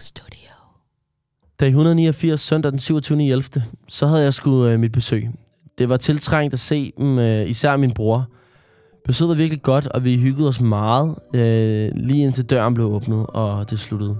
Studio. 0.00 0.50
Dag 1.60 1.68
189, 1.68 2.40
søndag 2.40 2.72
den 2.72 2.78
27. 2.78 3.30
11. 3.30 3.62
Så 3.88 4.06
havde 4.06 4.22
jeg 4.22 4.34
sgu 4.34 4.66
øh, 4.66 4.80
mit 4.80 4.92
besøg. 4.92 5.30
Det 5.78 5.88
var 5.88 5.96
tiltrængt 5.96 6.54
at 6.54 6.60
se 6.60 6.92
dem, 6.98 7.18
øh, 7.18 7.50
især 7.50 7.76
min 7.76 7.94
bror. 7.94 8.26
Besøget 9.04 9.28
var 9.28 9.34
virkelig 9.34 9.62
godt, 9.62 9.86
og 9.86 10.04
vi 10.04 10.16
hyggede 10.16 10.48
os 10.48 10.60
meget, 10.60 11.14
øh, 11.34 11.90
lige 11.94 12.24
indtil 12.24 12.44
døren 12.44 12.74
blev 12.74 12.86
åbnet, 12.86 13.26
og 13.28 13.70
det 13.70 13.78
sluttede. 13.78 14.16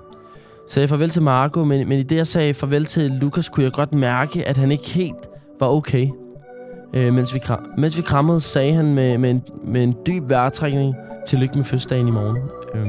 Sagde 0.68 0.88
farvel 0.88 1.10
til 1.10 1.22
Marco, 1.22 1.64
men, 1.64 1.88
men 1.88 1.98
i 1.98 2.02
det 2.02 2.16
jeg 2.16 2.26
sagde 2.26 2.54
farvel 2.54 2.84
til 2.84 3.10
Lukas, 3.10 3.48
kunne 3.48 3.64
jeg 3.64 3.72
godt 3.72 3.94
mærke, 3.94 4.48
at 4.48 4.56
han 4.56 4.72
ikke 4.72 4.90
helt 4.90 5.28
var 5.60 5.68
okay. 5.68 6.08
Øh, 6.94 7.14
mens, 7.14 7.34
vi 7.34 7.40
mens 7.78 7.96
vi 7.96 8.02
krammede, 8.02 8.40
sagde 8.40 8.74
han 8.74 8.94
med, 8.94 9.18
med, 9.18 9.30
en, 9.30 9.42
med 9.64 9.82
en 9.82 9.94
dyb 10.06 10.28
vejrtrækning, 10.28 10.94
tillykke 11.26 11.54
med 11.56 11.64
fødselsdagen 11.64 12.08
i 12.08 12.10
morgen. 12.10 12.38
Øh, 12.76 12.86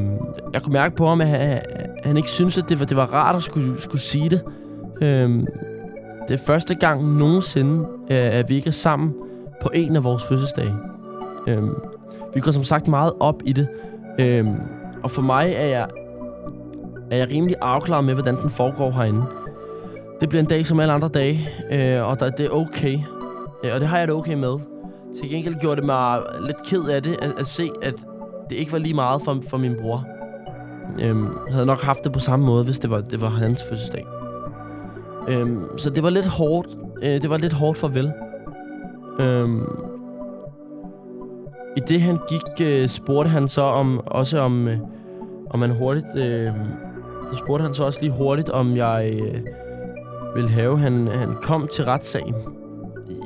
jeg 0.54 0.64
kunne 0.64 0.74
mærke 0.74 0.96
på 0.96 1.08
ham, 1.08 1.22
at 1.22 1.28
han, 1.28 1.62
han 2.04 2.18
ikke 2.18 2.30
syntes, 2.30 2.58
at 2.58 2.70
det 2.70 2.80
var, 2.80 2.86
det 2.86 2.98
var 2.98 3.06
rart 3.06 3.36
at 3.36 3.44
skulle, 3.44 3.82
skulle 3.82 4.02
sige 4.02 4.30
det. 4.30 4.42
Øhm, 5.02 5.48
det 6.28 6.34
er 6.34 6.46
første 6.46 6.76
gang 6.76 7.18
nogensinde, 7.18 7.86
øh, 8.12 8.18
at 8.40 8.50
vi 8.50 8.56
ikke 8.56 8.68
er 8.68 8.72
sammen 8.72 9.14
på 9.62 9.70
en 9.74 9.96
af 9.96 10.04
vores 10.04 10.24
fødselsdage. 10.24 10.74
Øhm, 11.48 11.76
vi 12.34 12.40
går 12.40 12.52
som 12.52 12.64
sagt 12.64 12.88
meget 12.88 13.14
op 13.20 13.42
i 13.46 13.54
det. 13.54 13.68
Øhm, 14.20 14.56
og 15.04 15.12
for 15.12 15.22
mig 15.22 15.54
er 15.56 15.66
jeg, 15.66 15.88
er 17.12 17.18
jeg 17.18 17.30
rimelig 17.30 17.56
afklaret 17.62 18.04
med, 18.04 18.14
hvordan 18.14 18.36
den 18.36 18.50
foregår 18.50 18.92
herinde. 18.92 19.24
Det 20.22 20.30
bliver 20.30 20.42
en 20.42 20.48
dag 20.48 20.66
som 20.66 20.80
alle 20.80 20.94
andre 20.94 21.08
dage, 21.08 21.50
øh, 21.72 22.08
og 22.08 22.20
der, 22.20 22.30
det 22.30 22.46
er 22.46 22.50
okay. 22.50 23.00
Øh, 23.64 23.74
og 23.74 23.80
det 23.80 23.88
har 23.88 23.98
jeg 23.98 24.08
det 24.08 24.16
okay 24.16 24.34
med. 24.34 24.60
Til 25.22 25.30
gengæld 25.30 25.56
gjorde 25.56 25.76
det 25.76 25.86
mig 25.86 26.22
lidt 26.42 26.64
ked 26.66 26.84
af 26.84 27.04
det, 27.04 27.18
at, 27.22 27.34
at 27.40 27.48
se, 27.48 27.70
at 27.82 27.96
det 28.50 28.56
ikke 28.56 28.72
var 28.72 28.78
lige 28.78 28.94
meget 28.94 29.22
for, 29.22 29.38
for 29.48 29.58
min 29.58 29.76
bror. 29.82 30.08
Øhm, 31.00 31.28
havde 31.52 31.66
nok 31.66 31.82
haft 31.82 32.04
det 32.04 32.12
på 32.12 32.20
samme 32.20 32.46
måde, 32.46 32.64
hvis 32.64 32.80
det 32.80 32.90
var, 32.90 33.02
det 33.02 33.22
var 33.22 33.30
hans 33.30 33.64
fødselsdag. 33.70 34.06
Øhm, 35.28 35.78
så 35.78 35.90
det 35.90 36.04
var 36.04 36.10
lidt 36.10 36.28
hårdt. 36.28 36.68
Øh, 37.04 37.22
det 37.22 37.30
var 37.30 37.38
lidt 37.38 37.54
hårdt 37.54 37.78
farvel. 37.78 38.12
Øhm, 39.20 39.64
I 41.78 41.80
det 41.88 42.02
han 42.02 42.18
gik, 42.30 42.68
øh, 42.68 42.90
spurgte 42.90 43.30
han 43.30 43.48
så 43.48 43.62
om, 43.62 44.02
også 44.06 44.40
om, 44.40 44.68
øh, 44.68 44.78
om 45.50 45.60
man 45.60 45.72
hurtigt... 45.72 46.16
Øh, 46.16 46.52
så 47.32 47.38
spurgte 47.38 47.64
han 47.64 47.74
så 47.74 47.84
også 47.84 48.00
lige 48.02 48.12
hurtigt, 48.12 48.50
om 48.50 48.76
jeg 48.76 49.20
øh, 49.22 49.42
ville 50.36 50.50
have, 50.50 50.80
han, 50.80 51.08
han 51.08 51.36
kom 51.42 51.68
til 51.74 51.86
retssagen. 51.86 52.36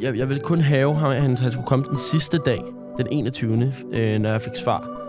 Jeg, 0.01 0.17
jeg 0.17 0.29
ville 0.29 0.43
kun 0.43 0.61
have, 0.61 0.89
at 0.89 1.21
han, 1.21 1.37
han 1.37 1.51
skulle 1.51 1.67
komme 1.67 1.85
den 1.89 1.97
sidste 1.97 2.37
dag, 2.37 2.63
den 2.97 3.07
21. 3.11 3.73
Øh, 3.91 4.19
når 4.19 4.29
jeg 4.29 4.41
fik 4.41 4.55
svar. 4.55 5.00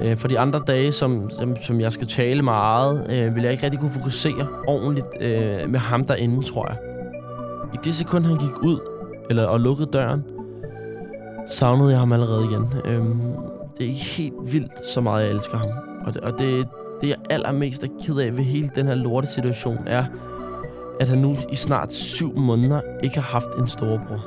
Øh, 0.00 0.16
for 0.16 0.28
de 0.28 0.38
andre 0.38 0.60
dage, 0.66 0.92
som, 0.92 1.30
som, 1.30 1.56
som 1.56 1.80
jeg 1.80 1.92
skal 1.92 2.06
tale 2.06 2.42
meget, 2.42 3.06
øh, 3.10 3.34
vil 3.34 3.42
jeg 3.42 3.52
ikke 3.52 3.64
rigtig 3.64 3.80
kunne 3.80 3.90
fokusere 3.90 4.48
ordentligt 4.66 5.06
øh, 5.20 5.70
med 5.70 5.78
ham 5.78 6.04
derinde, 6.04 6.42
tror 6.42 6.68
jeg. 6.68 6.76
I 7.74 7.76
det 7.84 7.96
sekund, 7.96 8.24
han 8.24 8.36
gik 8.36 8.62
ud 8.62 8.78
eller, 9.30 9.46
og 9.46 9.60
lukkede 9.60 9.90
døren, 9.92 10.24
savnede 11.48 11.90
jeg 11.90 11.98
ham 11.98 12.12
allerede 12.12 12.44
igen. 12.44 12.66
Øh, 12.84 13.04
det 13.78 13.88
er 13.88 14.16
helt 14.16 14.52
vildt, 14.52 14.86
så 14.86 15.00
meget 15.00 15.24
jeg 15.24 15.34
elsker 15.34 15.58
ham. 15.58 15.68
Og 16.06 16.14
det, 16.14 16.22
og 16.22 16.38
det, 16.38 16.68
det 17.00 17.08
jeg 17.08 17.16
allermest 17.30 17.84
er 17.84 17.88
ked 18.06 18.18
af 18.18 18.36
ved 18.36 18.44
hele 18.44 18.70
den 18.74 18.86
her 18.86 18.94
lorte 18.94 19.26
situation, 19.26 19.78
er, 19.86 20.04
at 21.00 21.08
han 21.08 21.18
nu 21.18 21.36
i 21.52 21.56
snart 21.56 21.92
syv 21.92 22.38
måneder 22.38 22.80
ikke 23.02 23.14
har 23.14 23.32
haft 23.32 23.58
en 23.58 23.66
storebror. 23.66 24.24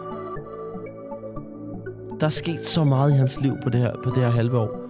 Der 2.19 2.25
er 2.25 2.29
sket 2.29 2.59
så 2.59 2.83
meget 2.83 3.11
i 3.11 3.13
hans 3.13 3.41
liv 3.41 3.57
på 3.63 3.69
det 3.69 3.79
her, 3.79 3.91
på 4.03 4.09
det 4.09 4.23
her 4.23 4.29
halve 4.29 4.57
år 4.57 4.86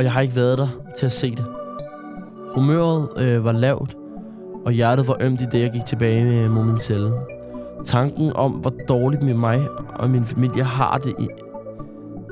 og 0.00 0.04
jeg 0.04 0.12
har 0.12 0.20
ikke 0.20 0.36
været 0.36 0.58
der 0.58 0.68
til 0.98 1.06
at 1.06 1.12
se 1.12 1.30
det. 1.30 1.44
Humøret 2.54 3.08
øh, 3.16 3.44
var 3.44 3.52
lavt, 3.52 3.96
og 4.64 4.72
hjertet 4.72 5.08
var 5.08 5.16
ømt 5.20 5.40
i 5.40 5.44
det, 5.52 5.60
jeg 5.60 5.70
gik 5.70 5.84
tilbage 5.86 6.24
med, 6.24 6.48
mod 6.48 6.64
min 6.64 6.78
celle. 6.78 7.12
Tanken 7.84 8.32
om, 8.32 8.52
hvor 8.52 8.72
dårligt 8.88 9.22
med 9.22 9.34
mig 9.34 9.66
og 9.94 10.10
min 10.10 10.24
familie 10.24 10.62
har 10.62 10.98
det 10.98 11.14
i, 11.18 11.28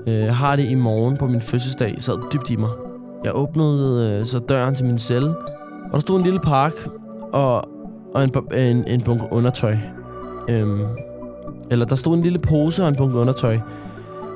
øh, 0.07 0.29
har 0.29 0.57
det 0.57 0.65
i 0.65 0.75
morgen 0.75 1.17
på 1.17 1.27
min 1.27 1.41
fødselsdag, 1.41 1.95
sad 1.99 2.33
dybt 2.33 2.51
i 2.51 2.57
mig. 2.57 2.71
Jeg 3.25 3.33
åbnede 3.35 4.19
øh, 4.21 4.27
så 4.27 4.39
døren 4.39 4.75
til 4.75 4.87
min 4.87 4.99
celle, 4.99 5.35
og 5.85 5.93
der 5.93 6.01
stod 6.01 6.19
en 6.19 6.25
lille 6.25 6.41
park 6.41 6.73
og, 7.33 7.69
og 8.15 8.25
en, 8.25 8.31
en, 8.55 8.85
en 8.87 9.01
bunke 9.01 9.25
undertøj. 9.31 9.77
Øhm, 10.49 10.81
eller 11.71 11.87
der 11.87 11.97
stod 11.97 12.15
en 12.15 12.23
lille 12.23 12.39
pose 12.39 12.83
og 12.83 12.89
en 12.89 12.97
bunke 12.97 13.17
undertøj. 13.17 13.59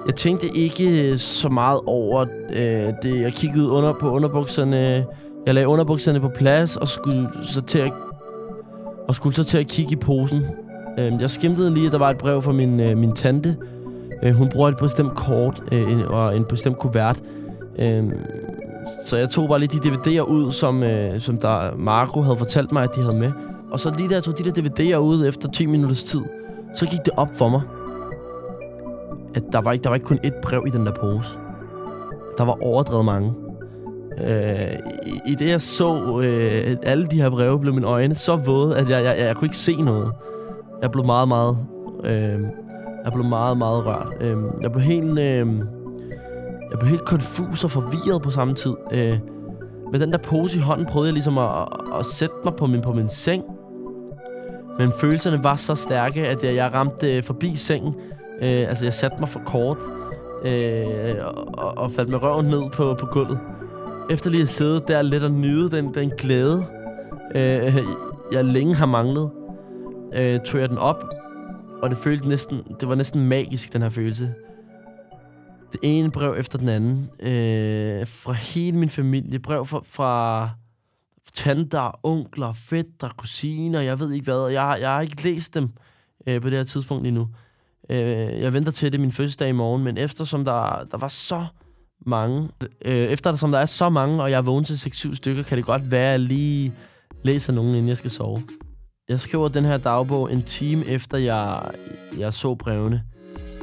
Jeg 0.07 0.15
tænkte 0.15 0.57
ikke 0.57 1.13
øh, 1.13 1.19
så 1.19 1.49
meget 1.49 1.81
over 1.87 2.27
øh, 2.53 2.93
det. 3.03 3.21
Jeg 3.21 3.33
kiggede 3.33 3.69
under 3.69 3.93
på 3.93 4.11
underbukserne. 4.11 5.07
Jeg 5.47 5.55
lagde 5.55 5.69
underbukserne 5.69 6.21
på 6.21 6.29
plads 6.29 6.77
og 6.77 6.89
skulle 6.89 7.29
så 7.43 7.61
til 7.61 7.79
at, 7.79 7.93
og 9.09 9.15
skulle 9.15 9.35
så 9.35 9.45
til 9.45 9.59
at 9.59 9.67
kigge 9.67 9.93
i 9.93 9.97
posen. 9.97 10.45
Øh, 10.99 11.12
jeg 11.21 11.31
skimtede 11.31 11.75
lige, 11.75 11.87
at 11.87 11.93
der 11.93 11.99
var 11.99 12.11
et 12.11 12.19
brev 12.19 12.43
fra 12.43 12.53
min, 12.53 12.81
øh, 12.81 12.97
min 12.97 13.12
tante. 13.12 13.57
Øh, 14.23 14.35
hun 14.35 14.49
bruger 14.49 14.69
et 14.69 14.77
bestemt 14.77 15.15
kort 15.15 15.62
øh, 15.73 15.93
en, 15.93 16.03
og 16.03 16.37
en 16.37 16.45
bestemt 16.45 16.79
kuvert. 16.79 17.23
Øh, 17.79 18.05
så 19.05 19.17
jeg 19.17 19.31
tog 19.31 19.49
bare 19.49 19.59
lige 19.59 19.81
de 19.81 19.89
DVD'er 19.89 20.21
ud, 20.21 20.53
som, 20.53 20.83
øh, 20.83 21.21
som 21.21 21.37
der 21.37 21.77
Marco 21.77 22.23
havde 22.23 22.37
fortalt 22.37 22.73
mig, 22.73 22.83
at 22.83 22.91
de 22.97 23.03
havde 23.03 23.17
med. 23.17 23.33
Og 23.71 23.81
så 23.81 23.95
lige 23.97 24.09
da 24.09 24.15
jeg 24.15 24.23
tog 24.23 24.39
de 24.39 24.45
der 24.45 24.62
DVD'er 24.62 24.97
ud 24.97 25.27
efter 25.27 25.49
10 25.49 25.67
minutters 25.67 26.03
tid, 26.03 26.21
så 26.77 26.87
gik 26.87 27.01
det 27.05 27.12
op 27.17 27.29
for 27.37 27.49
mig, 27.49 27.61
at 29.34 29.43
der 29.53 29.60
var 29.60 29.72
ikke, 29.72 29.82
der 29.82 29.88
var 29.88 29.94
ikke 29.94 30.06
kun 30.06 30.19
et 30.22 30.34
brev 30.43 30.65
i 30.66 30.70
den 30.70 30.87
der 30.87 30.93
pose. 30.93 31.38
Der 32.38 32.44
var 32.44 32.62
overdrevet 32.62 33.04
mange. 33.04 33.34
Øh, 34.20 34.72
i, 35.06 35.20
I 35.26 35.34
det 35.34 35.50
jeg 35.50 35.60
så 35.60 36.20
øh, 36.25 36.76
alle 36.82 37.06
de 37.06 37.22
her 37.22 37.31
breve, 37.31 37.60
blev 37.60 37.75
mine 37.75 37.87
øjne 37.87 38.15
så 38.15 38.37
våde, 38.37 38.76
at 38.76 38.91
jeg, 38.91 39.04
jeg, 39.04 39.19
jeg, 39.19 39.26
jeg 39.26 39.37
kunne 39.37 39.47
ikke 39.47 39.56
se 39.56 39.82
noget. 39.82 40.12
Jeg 40.82 40.91
blev 40.91 41.06
meget, 41.06 41.28
meget... 41.28 41.59
Øh, 42.04 42.41
jeg 43.04 43.12
blev 43.12 43.25
meget, 43.25 43.59
meget 43.59 43.87
rørt. 43.87 44.12
Øh, 44.20 44.37
jeg 44.62 44.72
blev 44.72 44.82
helt... 44.82 45.19
Øh, 45.19 45.47
jeg 46.70 46.78
blev 46.78 46.91
helt 46.91 47.04
konfus 47.04 47.64
og 47.64 47.70
forvirret 47.70 48.22
på 48.22 48.31
samme 48.31 48.54
tid. 48.54 48.75
Øh, 48.93 49.19
med 49.93 50.00
den 50.00 50.12
der 50.12 50.19
pose 50.19 50.59
i 50.59 50.60
hånden 50.60 50.87
prøvede 50.87 51.09
jeg 51.09 51.12
ligesom 51.12 51.38
at, 51.38 51.49
at, 51.49 51.99
at 51.99 52.06
sætte 52.06 52.34
mig 52.44 52.54
på 52.54 52.66
min, 52.66 52.82
på 52.82 52.93
min 52.93 53.09
seng. 53.09 53.44
Men 54.78 54.93
følelserne 55.00 55.44
var 55.44 55.56
så 55.56 55.75
stærke, 55.75 56.28
at 56.28 56.44
jeg, 56.44 56.54
jeg 56.54 56.75
ramte 56.75 57.16
øh, 57.16 57.22
forbi 57.22 57.56
sengen 57.56 57.94
Øh, 58.41 58.69
altså, 58.69 58.84
jeg 58.84 58.94
satte 58.94 59.16
mig 59.20 59.28
for 59.28 59.41
kort 59.47 59.78
øh, 60.44 61.15
og, 61.25 61.78
og 61.78 61.93
faldt 61.93 62.10
med 62.10 62.22
røven 62.22 62.47
ned 62.47 62.70
på, 62.70 62.94
på 63.00 63.06
gulvet. 63.06 63.38
Efter 64.10 64.31
lige 64.31 64.43
at 64.43 64.48
sidde 64.48 64.84
der 64.88 65.03
lidt 65.03 65.22
og 65.22 65.31
nyde 65.31 65.70
den, 65.70 65.94
den 65.94 66.10
glæde, 66.10 66.65
øh, 67.34 67.78
jeg 68.32 68.44
længe 68.44 68.75
har 68.75 68.87
manglet, 68.87 69.31
øh, 70.15 70.41
tog 70.41 70.60
jeg 70.60 70.69
den 70.69 70.78
op, 70.78 71.04
og 71.82 71.91
det 71.91 71.98
føltes 71.98 72.26
næsten, 72.26 72.62
det 72.81 72.88
var 72.88 72.94
næsten 72.94 73.28
magisk, 73.28 73.72
den 73.72 73.82
her 73.82 73.88
følelse. 73.88 74.34
Det 75.72 75.81
ene 75.82 76.10
brev 76.10 76.34
efter 76.38 76.59
den 76.59 76.69
anden, 76.69 77.10
øh, 77.20 78.06
fra 78.06 78.32
hele 78.32 78.78
min 78.78 78.88
familie, 78.88 79.38
brev 79.38 79.66
fra, 79.66 79.81
fra 79.84 80.50
tanter, 81.34 82.00
onkler, 82.03 82.53
fætter, 82.53 83.09
kusiner, 83.16 83.81
jeg 83.81 84.00
ved 84.00 84.12
ikke 84.12 84.25
hvad, 84.25 84.49
jeg, 84.49 84.78
jeg 84.81 84.91
har 84.91 85.00
ikke 85.00 85.25
læst 85.25 85.54
dem 85.54 85.69
øh, 86.26 86.41
på 86.41 86.50
det 86.50 86.56
her 86.56 86.64
tidspunkt 86.64 87.06
endnu. 87.06 87.28
Øh, 87.93 88.41
jeg 88.41 88.53
venter 88.53 88.73
til 88.73 88.93
det 88.93 89.01
min 89.01 89.13
fødselsdag 89.13 89.49
i 89.49 89.53
morgen, 89.53 89.85
men 89.85 89.99
eftersom 89.99 90.45
der, 90.45 90.87
der 90.91 90.97
var 90.99 91.09
så 91.09 91.47
mange, 92.07 92.49
øh, 92.85 93.09
eftersom 93.09 93.53
der 93.53 93.59
er 93.59 93.67
så 93.67 93.89
mange, 93.89 94.23
og 94.23 94.31
jeg 94.31 94.37
er 94.37 94.43
vågen 94.43 94.65
til 94.65 94.75
6-7 94.75 95.15
stykker, 95.15 95.43
kan 95.43 95.59
det 95.59 95.67
godt 95.67 95.91
være, 95.91 96.07
at 96.07 96.11
jeg 96.11 96.21
lige 96.21 96.73
læser 97.23 97.53
nogen, 97.53 97.71
inden 97.71 97.89
jeg 97.89 97.97
skal 97.97 98.11
sove. 98.11 98.43
Jeg 99.09 99.21
skriver 99.21 99.49
den 99.49 99.65
her 99.65 99.77
dagbog 99.79 100.33
en 100.33 100.43
time 100.43 100.87
efter, 100.87 101.19
jeg, 101.19 101.71
jeg 102.19 102.35
så 102.35 102.55
brevene, 102.55 103.03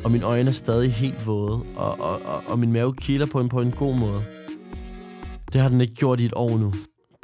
og 0.04 0.12
mine 0.12 0.26
øjne 0.26 0.50
er 0.50 0.54
stadig 0.54 0.94
helt 0.94 1.28
våde, 1.28 1.62
og, 1.76 2.00
og, 2.00 2.22
og, 2.26 2.44
og 2.48 2.60
min 2.60 2.74
mave 2.74 2.96
kilder 2.96 3.26
på 3.26 3.40
en, 3.40 3.50
på 3.50 3.62
en 3.62 3.72
god 3.72 3.96
måde. 3.96 4.22
Det 5.54 5.62
har 5.62 5.70
den 5.70 5.82
ikke 5.82 5.96
gjort 5.96 6.20
i 6.20 6.26
et 6.26 6.34
år 6.36 6.58
nu. 6.58 6.74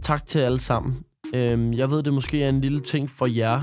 Tak 0.03 0.27
til 0.27 0.39
alle 0.39 0.59
sammen. 0.59 0.97
Øhm, 1.35 1.73
jeg 1.73 1.91
ved, 1.91 2.03
det 2.03 2.13
måske 2.13 2.43
er 2.43 2.49
en 2.49 2.61
lille 2.61 2.81
ting 2.81 3.09
for 3.09 3.25
jer, 3.25 3.61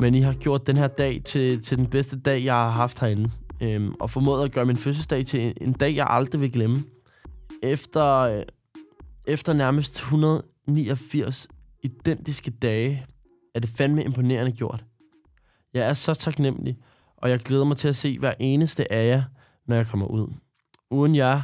men 0.00 0.14
I 0.14 0.20
har 0.20 0.32
gjort 0.34 0.66
den 0.66 0.76
her 0.76 0.88
dag 0.88 1.22
til, 1.24 1.62
til 1.62 1.78
den 1.78 1.86
bedste 1.86 2.20
dag, 2.20 2.44
jeg 2.44 2.54
har 2.54 2.70
haft 2.70 3.00
herinde. 3.00 3.30
Øhm, 3.60 3.94
og 4.00 4.10
formået 4.10 4.44
at 4.44 4.52
gøre 4.52 4.64
min 4.64 4.76
fødselsdag 4.76 5.26
til 5.26 5.40
en, 5.40 5.52
en 5.60 5.72
dag, 5.72 5.96
jeg 5.96 6.06
aldrig 6.10 6.40
vil 6.40 6.52
glemme. 6.52 6.76
Efter, 7.62 8.06
øh, 8.06 8.42
efter 9.24 9.52
nærmest 9.52 9.94
189 9.94 11.48
identiske 11.82 12.50
dage, 12.50 13.06
er 13.54 13.60
det 13.60 13.70
fandme 13.70 14.04
imponerende 14.04 14.52
gjort. 14.52 14.84
Jeg 15.74 15.88
er 15.88 15.94
så 15.94 16.14
taknemmelig, 16.14 16.78
og 17.16 17.30
jeg 17.30 17.38
glæder 17.38 17.64
mig 17.64 17.76
til 17.76 17.88
at 17.88 17.96
se 17.96 18.18
hver 18.18 18.34
eneste 18.40 18.92
af 18.92 19.08
jer, 19.08 19.22
når 19.66 19.76
jeg 19.76 19.86
kommer 19.86 20.06
ud. 20.06 20.32
Uden 20.90 21.14
jer 21.14 21.40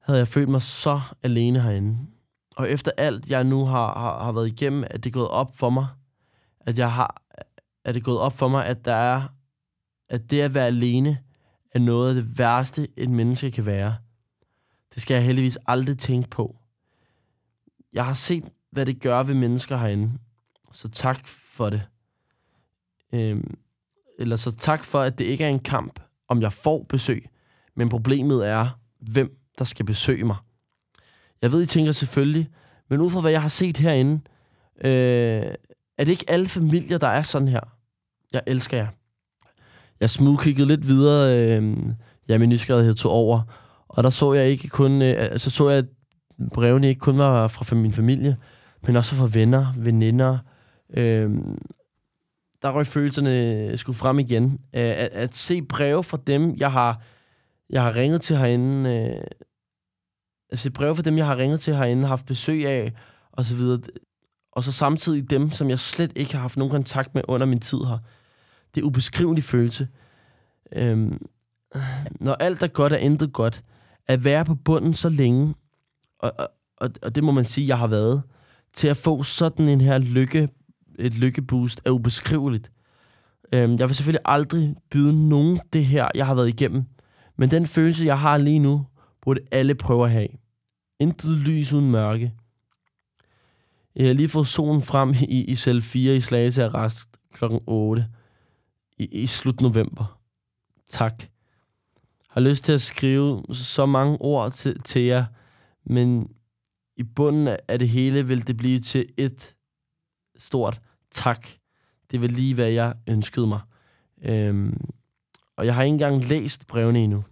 havde 0.00 0.18
jeg 0.18 0.28
følt 0.28 0.48
mig 0.48 0.62
så 0.62 1.00
alene 1.22 1.60
herinde. 1.60 1.98
Og 2.56 2.70
efter 2.70 2.90
alt, 2.96 3.30
jeg 3.30 3.44
nu 3.44 3.64
har, 3.64 3.98
har, 3.98 4.24
har 4.24 4.32
været 4.32 4.46
igennem, 4.46 4.84
at 4.90 5.04
det 5.04 5.12
gået 5.12 5.28
op 5.28 5.56
for 5.56 5.70
mig, 5.70 5.86
at 6.60 6.78
jeg 6.78 6.92
har, 6.92 7.21
er 7.84 7.92
det 7.92 8.04
gået 8.04 8.18
op 8.18 8.32
for 8.32 8.48
mig, 8.48 8.66
at 8.66 8.84
der 8.84 8.94
er, 8.94 9.28
at 10.08 10.30
det 10.30 10.40
at 10.40 10.54
være 10.54 10.66
alene 10.66 11.18
er 11.70 11.78
noget 11.78 12.08
af 12.08 12.14
det 12.14 12.38
værste, 12.38 12.88
et 12.96 13.08
menneske 13.08 13.50
kan 13.50 13.66
være. 13.66 13.96
Det 14.94 15.02
skal 15.02 15.14
jeg 15.14 15.24
heldigvis 15.24 15.58
aldrig 15.66 15.98
tænke 15.98 16.30
på. 16.30 16.56
Jeg 17.92 18.06
har 18.06 18.14
set 18.14 18.44
hvad 18.72 18.86
det 18.86 19.00
gør 19.00 19.22
ved 19.22 19.34
mennesker 19.34 19.76
herinde. 19.76 20.12
Så 20.72 20.88
tak 20.88 21.26
for 21.26 21.70
det. 21.70 21.82
Øhm, 23.12 23.54
eller 24.18 24.36
så 24.36 24.50
tak 24.50 24.84
for, 24.84 25.00
at 25.00 25.18
det 25.18 25.24
ikke 25.24 25.44
er 25.44 25.48
en 25.48 25.58
kamp, 25.58 26.00
om 26.28 26.42
jeg 26.42 26.52
får 26.52 26.82
besøg. 26.88 27.28
Men 27.74 27.88
problemet 27.88 28.48
er, 28.48 28.78
hvem 28.98 29.36
der 29.58 29.64
skal 29.64 29.86
besøge 29.86 30.24
mig. 30.24 30.36
Jeg 31.42 31.52
ved, 31.52 31.62
I 31.62 31.66
tænker 31.66 31.92
selvfølgelig, 31.92 32.50
men 32.88 33.00
ud 33.00 33.10
fra 33.10 33.20
hvad 33.20 33.30
jeg 33.30 33.42
har 33.42 33.48
set 33.48 33.76
herinde, 33.76 34.20
øh, 34.84 35.54
er 35.98 36.04
det 36.04 36.12
ikke 36.12 36.24
alle 36.28 36.48
familier, 36.48 36.98
der 36.98 37.06
er 37.06 37.22
sådan 37.22 37.48
her. 37.48 37.60
Jeg 38.32 38.42
elsker 38.46 38.76
jer. 38.76 38.86
Jeg 40.00 40.10
smugkiggede 40.10 40.68
lidt 40.68 40.86
videre, 40.86 41.36
øh, 41.36 41.76
ja, 42.28 42.38
min 42.38 42.48
nysgerrighed 42.48 42.94
tog 42.94 43.12
over, 43.12 43.42
og 43.88 44.04
der 44.04 44.10
så 44.10 44.32
jeg 44.32 44.48
ikke 44.48 44.68
kun, 44.68 45.02
øh, 45.02 45.38
så 45.38 45.50
så 45.50 45.68
jeg, 45.68 45.78
at 45.78 45.84
brevene 46.52 46.88
ikke 46.88 46.98
kun 46.98 47.18
var 47.18 47.48
fra 47.48 47.76
min 47.76 47.92
familie, 47.92 48.36
men 48.86 48.96
også 48.96 49.14
fra 49.14 49.28
venner, 49.32 49.74
veninder. 49.76 50.38
Øh, 50.94 51.30
der 52.62 52.70
røg 52.70 52.86
følelserne 52.86 53.30
øh, 53.30 53.78
skulle 53.78 53.96
frem 53.96 54.18
igen. 54.18 54.60
At, 54.72 55.08
at 55.12 55.34
se 55.34 55.62
breve 55.62 56.04
fra 56.04 56.18
dem, 56.26 56.54
jeg 56.56 56.72
har, 56.72 57.02
jeg 57.70 57.82
har 57.82 57.94
ringet 57.94 58.20
til 58.20 58.36
herinde, 58.36 58.90
øh, 58.90 59.24
at 60.50 60.58
se 60.58 60.70
breve 60.70 60.96
fra 60.96 61.02
dem, 61.02 61.18
jeg 61.18 61.26
har 61.26 61.36
ringet 61.36 61.60
til 61.60 61.76
herinde, 61.76 62.08
haft 62.08 62.26
besøg 62.26 62.66
af, 62.66 62.92
og 63.32 63.44
så 63.44 63.56
videre. 63.56 63.80
Og 64.52 64.64
så 64.64 64.72
samtidig 64.72 65.30
dem, 65.30 65.50
som 65.50 65.70
jeg 65.70 65.78
slet 65.78 66.12
ikke 66.16 66.32
har 66.32 66.40
haft 66.40 66.56
nogen 66.56 66.70
kontakt 66.70 67.14
med 67.14 67.22
under 67.28 67.46
min 67.46 67.60
tid 67.60 67.78
her. 67.78 67.98
Det 68.74 68.80
er 68.80 68.84
ubeskrivelig 68.84 69.44
følelse. 69.44 69.88
Øhm, 70.72 71.26
når 72.20 72.34
alt 72.34 72.62
er 72.62 72.66
godt, 72.66 72.92
er 72.92 72.96
intet 72.96 73.32
godt. 73.32 73.64
At 74.06 74.24
være 74.24 74.44
på 74.44 74.54
bunden 74.54 74.94
så 74.94 75.08
længe, 75.08 75.54
og, 76.18 76.32
og, 76.76 76.90
og 77.02 77.14
det 77.14 77.24
må 77.24 77.32
man 77.32 77.44
sige, 77.44 77.68
jeg 77.68 77.78
har 77.78 77.86
været, 77.86 78.22
til 78.72 78.88
at 78.88 78.96
få 78.96 79.22
sådan 79.22 79.68
en 79.68 79.80
her 79.80 79.98
lykke, 79.98 80.48
et 80.98 81.14
lykkeboost, 81.14 81.80
er 81.84 81.90
ubeskriveligt. 81.90 82.72
Øhm, 83.52 83.78
jeg 83.78 83.88
vil 83.88 83.96
selvfølgelig 83.96 84.22
aldrig 84.24 84.76
byde 84.90 85.28
nogen 85.28 85.60
det 85.72 85.84
her, 85.86 86.08
jeg 86.14 86.26
har 86.26 86.34
været 86.34 86.48
igennem. 86.48 86.84
Men 87.36 87.50
den 87.50 87.66
følelse, 87.66 88.04
jeg 88.04 88.18
har 88.18 88.38
lige 88.38 88.58
nu, 88.58 88.86
burde 89.22 89.40
alle 89.50 89.74
prøve 89.74 90.04
at 90.04 90.10
have. 90.10 90.28
Intet 91.00 91.30
lys 91.30 91.72
uden 91.72 91.90
mørke. 91.90 92.32
Jeg 93.96 94.06
har 94.06 94.14
lige 94.14 94.28
fået 94.28 94.46
solen 94.46 94.82
frem 94.82 95.14
i, 95.28 95.44
i 95.44 95.54
cell 95.54 95.82
4 95.82 96.16
i 96.16 96.20
Slagelse 96.20 96.64
Arrest 96.64 97.08
kl. 97.32 97.44
8 97.66 98.08
i, 98.98 99.04
i 99.04 99.26
slut 99.26 99.60
november. 99.60 100.20
Tak. 100.88 101.24
Har 102.28 102.40
lyst 102.40 102.64
til 102.64 102.72
at 102.72 102.80
skrive 102.80 103.44
så 103.52 103.86
mange 103.86 104.18
ord 104.20 104.52
til, 104.52 104.82
til 104.82 105.02
jer, 105.02 105.24
men 105.84 106.30
i 106.96 107.02
bunden 107.02 107.56
af 107.68 107.78
det 107.78 107.88
hele 107.88 108.26
vil 108.26 108.46
det 108.46 108.56
blive 108.56 108.80
til 108.80 109.12
et 109.16 109.54
stort 110.36 110.80
tak. 111.10 111.48
Det 112.10 112.20
vil 112.20 112.30
lige, 112.30 112.54
hvad 112.54 112.68
jeg 112.68 112.94
ønskede 113.06 113.46
mig. 113.46 113.60
Øhm, 114.22 114.90
og 115.56 115.66
jeg 115.66 115.74
har 115.74 115.82
ikke 115.82 115.92
engang 115.92 116.24
læst 116.24 116.66
brevene 116.66 116.98
endnu. 116.98 117.24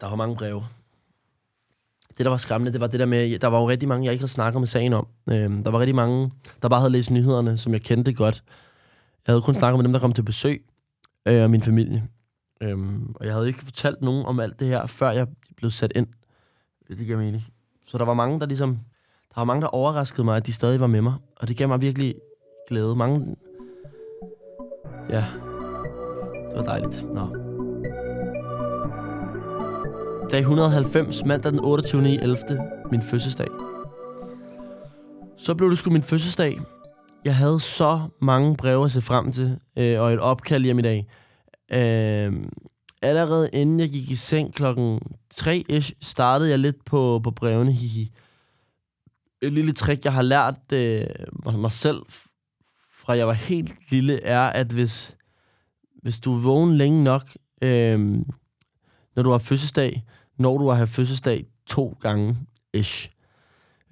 Der 0.00 0.08
var 0.08 0.16
mange 0.16 0.36
breve. 0.36 0.66
Det, 2.18 2.24
der 2.24 2.30
var 2.30 2.36
skræmmende, 2.36 2.72
det 2.72 2.80
var 2.80 2.86
det 2.86 3.00
der 3.00 3.06
med, 3.06 3.38
der 3.38 3.48
var 3.48 3.60
jo 3.60 3.68
rigtig 3.68 3.88
mange, 3.88 4.04
jeg 4.04 4.12
ikke 4.12 4.22
havde 4.22 4.32
snakket 4.32 4.60
med 4.60 4.68
sagen 4.68 4.92
om. 4.92 5.06
Øhm, 5.30 5.64
der 5.64 5.70
var 5.70 5.80
rigtig 5.80 5.94
mange, 5.94 6.30
der 6.62 6.68
bare 6.68 6.80
havde 6.80 6.92
læst 6.92 7.10
nyhederne, 7.10 7.58
som 7.58 7.72
jeg 7.72 7.82
kendte 7.82 8.12
godt. 8.12 8.42
Jeg 9.26 9.32
havde 9.32 9.42
kun 9.42 9.54
snakket 9.54 9.78
med 9.78 9.84
dem, 9.84 9.92
der 9.92 10.00
kom 10.00 10.12
til 10.12 10.22
besøg, 10.22 10.64
øh, 11.28 11.42
og 11.42 11.50
min 11.50 11.62
familie. 11.62 12.08
Øhm, 12.60 13.14
og 13.14 13.26
jeg 13.26 13.32
havde 13.34 13.46
ikke 13.46 13.64
fortalt 13.64 14.02
nogen 14.02 14.26
om 14.26 14.40
alt 14.40 14.60
det 14.60 14.68
her, 14.68 14.86
før 14.86 15.10
jeg 15.10 15.26
blev 15.56 15.70
sat 15.70 15.92
ind. 15.94 16.06
Hvis 16.86 16.98
det 16.98 17.06
giver 17.06 17.18
mening. 17.18 17.42
Så 17.86 17.98
der 17.98 18.04
var 18.04 18.14
mange, 18.14 18.40
der 18.40 18.46
ligesom... 18.46 18.78
Der 19.34 19.40
var 19.40 19.44
mange, 19.44 19.62
der 19.62 19.68
overraskede 19.68 20.24
mig, 20.24 20.36
at 20.36 20.46
de 20.46 20.52
stadig 20.52 20.80
var 20.80 20.86
med 20.86 21.00
mig. 21.00 21.14
Og 21.36 21.48
det 21.48 21.56
gav 21.56 21.68
mig 21.68 21.80
virkelig 21.80 22.14
glæde. 22.68 22.96
Mange... 22.96 23.36
Ja. 25.10 25.24
Det 26.50 26.56
var 26.56 26.62
dejligt. 26.62 27.14
Nå. 27.14 27.45
Dag 30.30 30.40
190, 30.40 31.24
mandag 31.24 31.52
den 31.52 31.60
28. 31.60 32.08
i 32.10 32.16
11. 32.16 32.36
Min 32.90 33.02
fødselsdag. 33.02 33.46
Så 35.36 35.54
blev 35.54 35.70
det 35.70 35.78
sgu 35.78 35.90
min 35.90 36.02
fødselsdag. 36.02 36.58
Jeg 37.24 37.36
havde 37.36 37.60
så 37.60 38.08
mange 38.20 38.56
breve 38.56 38.84
at 38.84 38.92
se 38.92 39.02
frem 39.02 39.32
til, 39.32 39.60
øh, 39.76 40.00
og 40.00 40.12
et 40.12 40.20
opkald 40.20 40.64
hjem 40.64 40.78
i 40.78 40.82
dag. 40.82 41.06
Øh, 41.72 42.44
allerede 43.02 43.50
inden 43.52 43.80
jeg 43.80 43.88
gik 43.88 44.10
i 44.10 44.14
seng 44.14 44.54
klokken 44.54 45.00
3-ish, 45.34 45.92
startede 46.00 46.50
jeg 46.50 46.58
lidt 46.58 46.84
på, 46.84 47.20
på 47.24 47.30
brevene. 47.30 47.72
Hihi. 47.72 48.12
Et 49.42 49.52
lille 49.52 49.72
trick, 49.72 50.04
jeg 50.04 50.12
har 50.12 50.22
lært 50.22 50.72
øh, 50.72 51.06
mig 51.58 51.72
selv, 51.72 52.02
fra 52.92 53.16
jeg 53.16 53.26
var 53.26 53.32
helt 53.32 53.72
lille, 53.90 54.22
er, 54.22 54.42
at 54.42 54.66
hvis, 54.66 55.16
hvis 56.02 56.20
du 56.20 56.34
vågner 56.38 56.74
længe 56.74 57.04
nok, 57.04 57.22
øh, 57.62 58.18
når 59.16 59.22
du 59.22 59.30
har 59.30 59.38
fødselsdag, 59.38 60.04
når 60.38 60.58
du 60.58 60.68
har 60.68 60.86
fødselsdag 60.86 61.46
to 61.66 61.98
gange 62.00 62.36
ish. 62.72 63.10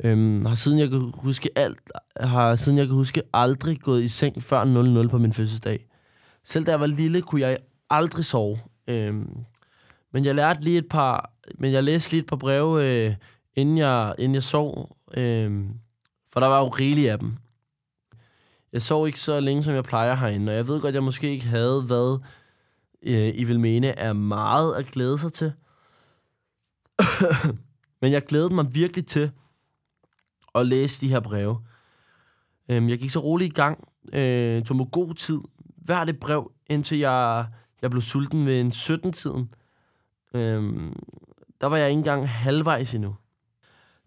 Øhm, 0.05 0.45
har 0.45 0.55
siden 0.55 0.79
jeg 0.79 0.91
kan 0.91 1.13
huske 1.15 1.51
alt, 1.57 1.93
har 2.21 2.57
siden 2.57 2.79
jeg 2.79 2.87
kan 2.87 2.95
huske 2.95 3.23
aldrig 3.33 3.81
gået 3.81 4.03
i 4.03 4.09
seng 4.09 4.43
før 4.43 4.65
00 4.65 5.09
på 5.09 5.19
min 5.19 5.33
fødselsdag. 5.33 5.87
Selv 6.45 6.67
da 6.67 6.71
jeg 6.71 6.81
var 6.81 6.87
lille, 6.87 7.23
kunne 7.23 7.41
jeg 7.41 7.59
aldrig 7.91 8.25
sove. 8.25 8.59
Øhm, 8.89 9.37
men 10.13 10.25
jeg 10.25 10.35
lærte 10.35 10.61
lige 10.61 10.79
et 10.79 10.89
par, 10.89 11.33
men 11.59 11.73
jeg 11.73 11.85
læste 11.85 12.11
lige 12.11 12.21
et 12.21 12.27
par 12.27 12.37
breve, 12.37 12.85
øh, 12.85 13.15
inden, 13.57 13.79
jeg, 13.79 14.15
inden 14.19 14.35
jeg 14.35 14.43
sov. 14.43 14.97
Øh, 15.15 15.67
for 16.33 16.41
der 16.41 16.47
var 16.47 16.61
jo 16.61 16.69
rigeligt 16.69 17.11
af 17.11 17.19
dem. 17.19 17.37
Jeg 18.73 18.83
sov 18.83 19.07
ikke 19.07 19.21
så 19.21 19.41
længe, 19.41 19.65
som 19.65 19.75
jeg 19.75 19.85
plejer 19.85 20.15
herinde, 20.15 20.53
og 20.53 20.57
jeg 20.57 20.69
ved 20.69 20.81
godt, 20.81 20.89
at 20.89 20.95
jeg 20.95 21.03
måske 21.03 21.31
ikke 21.31 21.47
havde, 21.47 21.83
hvad 21.83 22.19
øh, 23.03 23.33
I 23.35 23.45
vil 23.45 23.61
mene 23.61 23.87
er 23.87 24.13
meget 24.13 24.75
at 24.75 24.87
glæde 24.87 25.19
sig 25.19 25.33
til. 25.33 25.53
Men 28.01 28.13
jeg 28.13 28.25
glædede 28.25 28.55
mig 28.55 28.75
virkelig 28.75 29.07
til 29.07 29.31
at 30.55 30.67
læse 30.67 31.01
de 31.01 31.09
her 31.09 31.21
breve. 31.21 31.59
Øhm, 32.69 32.89
jeg 32.89 32.99
gik 32.99 33.11
så 33.11 33.19
roligt 33.19 33.53
i 33.53 33.55
gang, 33.55 33.89
øh, 34.13 34.63
tog 34.63 34.77
mig 34.77 34.87
god 34.93 35.15
tid, 35.15 35.39
hver 35.77 36.05
det 36.05 36.21
brev, 36.21 36.53
indtil 36.67 36.99
jeg, 36.99 37.47
jeg 37.83 37.91
blev 37.91 38.03
sulten 38.03 38.47
ved 38.47 38.61
en 38.61 38.69
17-tiden. 38.69 39.55
Øhm, 40.35 40.93
der 41.61 41.67
var 41.67 41.77
jeg 41.77 41.89
ikke 41.89 41.99
engang 41.99 42.29
halvvejs 42.29 42.95
endnu. 42.95 43.17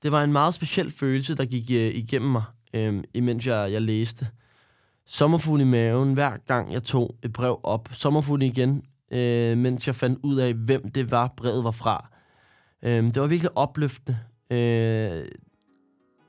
Det 0.03 0.11
var 0.11 0.23
en 0.23 0.31
meget 0.31 0.53
speciel 0.53 0.91
følelse, 0.91 1.35
der 1.35 1.45
gik 1.45 1.71
øh, 1.71 1.95
igennem 1.95 2.31
mig, 2.31 2.43
øh, 2.73 3.03
imens 3.13 3.47
jeg, 3.47 3.71
jeg 3.71 3.81
læste. 3.81 4.27
Sommerfugl 5.05 5.61
i 5.61 5.63
maven, 5.63 6.13
hver 6.13 6.37
gang 6.37 6.73
jeg 6.73 6.83
tog 6.83 7.15
et 7.23 7.33
brev 7.33 7.59
op. 7.63 7.89
Sommerfugl 7.91 8.41
igen, 8.41 8.83
øh, 9.11 9.57
mens 9.57 9.87
jeg 9.87 9.95
fandt 9.95 10.19
ud 10.23 10.35
af, 10.37 10.53
hvem 10.53 10.91
det 10.91 11.11
var, 11.11 11.33
brevet 11.37 11.63
var 11.63 11.71
fra. 11.71 12.09
Øhm, 12.83 13.11
det 13.11 13.21
var 13.21 13.27
virkelig 13.27 13.57
opløftende. 13.57 14.17
Øh, 14.51 15.27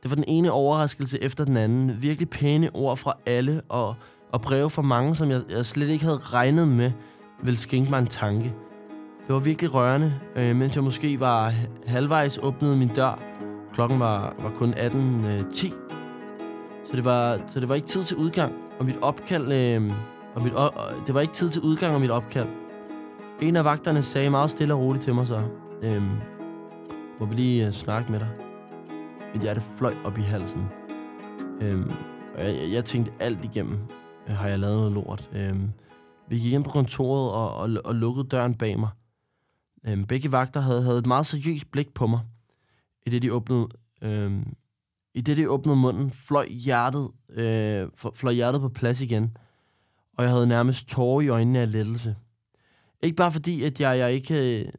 det 0.03 0.11
var 0.11 0.15
den 0.15 0.25
ene 0.29 0.53
overraskelse 0.53 1.23
efter 1.23 1.45
den 1.45 1.57
anden. 1.57 2.03
Virkelig 2.03 2.31
pæne 2.31 2.71
ord 2.75 2.97
fra 2.97 3.17
alle, 3.27 3.63
og, 3.69 3.95
og 4.33 4.41
breve 4.41 4.71
fra 4.71 4.83
mange, 4.83 5.17
som 5.17 5.31
jeg, 5.31 5.43
jeg 5.51 5.67
slet 5.67 5.89
ikke 5.89 6.05
havde 6.05 6.19
regnet 6.19 6.69
med, 6.69 6.93
ville 7.43 7.59
skænke 7.59 7.91
mig 7.91 7.99
en 7.99 8.07
tanke. 8.07 8.55
Det 9.27 9.35
var 9.35 9.41
virkelig 9.41 9.75
rørende, 9.75 10.15
øh, 10.37 10.57
mens 10.57 10.77
jeg 10.77 10.85
måske 10.85 11.21
var 11.21 11.55
halvvejs 11.87 12.39
åbnede 12.43 12.77
min 12.77 12.89
dør. 12.89 13.23
Klokken 13.73 14.01
var, 14.01 14.35
var 14.39 14.51
kun 14.57 14.75
18.10. 14.75 14.87
Øh, 15.27 15.45
så, 16.85 16.97
det 16.97 17.05
var, 17.05 17.41
så 17.47 17.61
det 17.61 17.69
var 17.69 17.75
ikke 17.75 17.87
tid 17.87 18.05
til 18.05 18.17
udgang, 18.17 18.55
og 18.79 18.85
mit 18.85 18.97
opkald... 19.03 19.53
Øh, 19.53 19.93
og 20.35 20.45
mit, 20.45 20.53
og, 20.53 20.73
det 21.07 21.15
var 21.15 21.21
ikke 21.21 21.35
tid 21.35 21.49
til 21.51 21.63
udgang 21.63 21.95
af 21.95 22.01
mit 22.01 22.11
opkald. 22.11 22.49
En 23.41 23.57
af 23.57 23.65
vagterne 23.65 24.03
sagde 24.03 24.31
meget 24.31 24.51
stille 24.51 24.75
og 24.75 24.81
roligt 24.81 25.05
til 25.05 25.15
mig 25.15 25.27
så. 25.27 25.43
Øh, 25.83 26.03
må 27.21 27.27
vi 27.27 27.35
lige 27.35 27.67
øh, 27.67 27.73
snakke 27.73 28.13
med 28.13 28.21
dig? 28.21 28.29
Mit 29.35 29.43
hjerte 29.43 29.63
fløj 29.77 29.95
op 30.05 30.19
i 30.19 30.23
halsen. 30.23 30.65
Øhm, 31.61 31.91
og 32.35 32.45
jeg, 32.45 32.73
jeg 32.73 32.85
tænkte 32.85 33.13
alt 33.21 33.45
igennem, 33.45 33.79
øh, 34.29 34.35
har 34.35 34.49
jeg 34.49 34.59
lavet 34.59 34.77
noget 34.77 34.93
lort. 34.93 35.31
Øhm, 35.33 35.71
vi 36.29 36.39
gik 36.39 36.53
ind 36.53 36.65
på 36.65 36.71
kontoret 36.71 37.33
og, 37.33 37.55
og, 37.55 37.71
og 37.85 37.95
lukkede 37.95 38.29
døren 38.29 38.55
bag 38.55 38.79
mig. 38.79 38.91
Øhm, 39.87 40.07
begge 40.07 40.33
vagter 40.33 40.61
havde, 40.61 40.83
havde 40.83 40.99
et 40.99 41.07
meget 41.07 41.27
seriøst 41.27 41.71
blik 41.71 41.95
på 41.95 42.07
mig. 42.07 42.21
I 43.07 43.11
det, 43.11 43.23
de 43.23 43.33
åbnede, 43.33 43.69
øhm, 44.03 44.55
i 45.15 45.21
det, 45.21 45.37
de 45.37 45.51
åbnede 45.51 45.77
munden, 45.77 46.11
fløj 46.11 46.49
hjertet, 46.49 47.11
øh, 47.31 47.89
fløj 48.15 48.33
hjertet 48.33 48.61
på 48.61 48.69
plads 48.69 49.03
igen. 49.03 49.37
Og 50.17 50.25
jeg 50.25 50.33
havde 50.33 50.47
nærmest 50.47 50.89
tårer 50.89 51.21
i 51.21 51.29
øjnene 51.29 51.59
af 51.59 51.73
lettelse. 51.73 52.17
Ikke 53.03 53.17
bare 53.17 53.33
fordi, 53.33 53.65
at 53.65 53.81
jeg, 53.81 53.99
jeg 53.99 54.13
ikke 54.13 54.61
øh, 54.61 54.73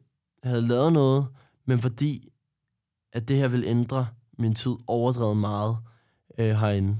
havde 0.44 0.68
lavet 0.68 0.92
noget, 0.92 1.26
men 1.66 1.78
fordi, 1.78 2.29
at 3.12 3.28
det 3.28 3.36
her 3.36 3.48
vil 3.48 3.64
ændre 3.66 4.08
min 4.38 4.54
tid 4.54 4.72
overdrevet 4.86 5.36
meget 5.36 5.76
øh, 6.38 6.50
herinde. 6.56 6.96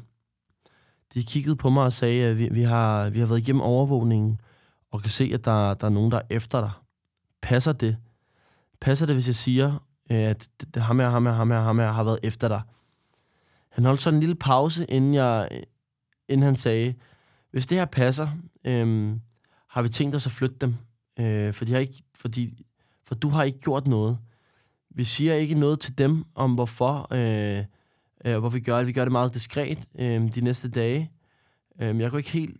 De 1.14 1.22
kiggede 1.22 1.56
på 1.56 1.70
mig 1.70 1.84
og 1.84 1.92
sagde, 1.92 2.24
at 2.24 2.38
vi, 2.38 2.48
vi, 2.48 2.62
har, 2.62 3.10
vi 3.10 3.18
har 3.20 3.26
været 3.26 3.38
igennem 3.38 3.62
overvågningen, 3.62 4.40
og 4.90 5.00
kan 5.00 5.10
se, 5.10 5.30
at 5.34 5.44
der, 5.44 5.74
der 5.74 5.86
er 5.86 5.90
nogen, 5.90 6.10
der 6.10 6.18
er 6.18 6.26
efter 6.30 6.60
dig. 6.60 6.70
Passer 7.42 7.72
det? 7.72 7.96
Passer 8.80 9.06
det, 9.06 9.16
hvis 9.16 9.26
jeg 9.26 9.34
siger, 9.34 9.72
øh, 10.10 10.18
at 10.18 10.48
det, 10.74 10.82
ham 10.82 10.98
her, 10.98 11.08
ham 11.08 11.26
her, 11.26 11.32
ham 11.32 11.50
her, 11.50 11.60
ham 11.60 11.78
her 11.78 11.88
har 11.88 12.04
været 12.04 12.18
efter 12.22 12.48
dig? 12.48 12.62
han 13.70 13.84
holdt 13.84 14.02
sådan 14.02 14.16
en 14.16 14.20
lille 14.20 14.34
pause, 14.34 14.84
inden, 14.84 15.14
jeg, 15.14 15.48
inden 16.28 16.44
han 16.44 16.56
sagde, 16.56 16.94
hvis 17.50 17.66
det 17.66 17.78
her 17.78 17.84
passer, 17.84 18.28
øh, 18.64 19.16
har 19.68 19.82
vi 19.82 19.88
tænkt 19.88 20.16
os 20.16 20.26
at 20.26 20.32
flytte 20.32 20.56
dem. 20.60 20.74
Øh, 21.20 21.54
for, 21.54 21.64
de 21.64 21.72
har 21.72 21.78
ikke, 21.78 22.02
fordi, 22.14 22.64
for 23.04 23.14
du 23.14 23.28
har 23.28 23.42
ikke 23.42 23.60
gjort 23.60 23.86
noget. 23.86 24.18
Vi 24.94 25.04
siger 25.04 25.34
ikke 25.34 25.54
noget 25.54 25.80
til 25.80 25.98
dem 25.98 26.24
om, 26.34 26.54
hvorfor, 26.54 27.08
øh, 27.12 27.64
øh, 28.24 28.38
hvor 28.38 28.48
vi 28.48 28.60
gør 28.60 28.78
det. 28.78 28.86
Vi 28.86 28.92
gør 28.92 29.04
det 29.04 29.12
meget 29.12 29.34
diskret 29.34 29.78
øh, 29.98 30.34
de 30.34 30.40
næste 30.40 30.70
dage. 30.70 31.10
Øh, 31.80 32.00
jeg 32.00 32.10
kunne 32.10 32.20
ikke 32.20 32.30
helt 32.30 32.56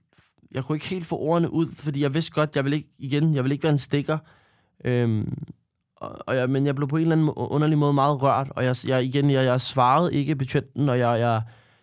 jeg 0.50 0.64
kunne 0.64 0.76
ikke 0.76 0.86
helt 0.86 1.06
få 1.06 1.16
ordene 1.16 1.52
ud, 1.52 1.68
fordi 1.74 2.02
jeg 2.02 2.14
vidste 2.14 2.32
godt, 2.32 2.56
jeg 2.56 2.64
vil 2.64 2.72
ikke, 2.72 2.88
igen, 2.98 3.34
jeg 3.34 3.44
vil 3.44 3.52
ikke 3.52 3.62
være 3.62 3.72
en 3.72 3.78
stikker. 3.78 4.18
Øh, 4.84 5.26
og, 5.96 6.18
og 6.26 6.36
jeg, 6.36 6.50
men 6.50 6.66
jeg 6.66 6.74
blev 6.74 6.88
på 6.88 6.96
en 6.96 7.02
eller 7.02 7.12
anden 7.12 7.28
underlig 7.28 7.78
måde 7.78 7.92
meget 7.92 8.22
rørt, 8.22 8.50
og 8.50 8.64
jeg, 8.64 8.76
jeg 8.86 9.04
igen, 9.04 9.30
jeg, 9.30 9.44
jeg 9.44 9.60
svarede 9.60 10.14
ikke 10.14 10.36
betjenten, 10.36 10.88
og 10.88 10.98
jeg, 10.98 11.20
jeg, 11.20 11.42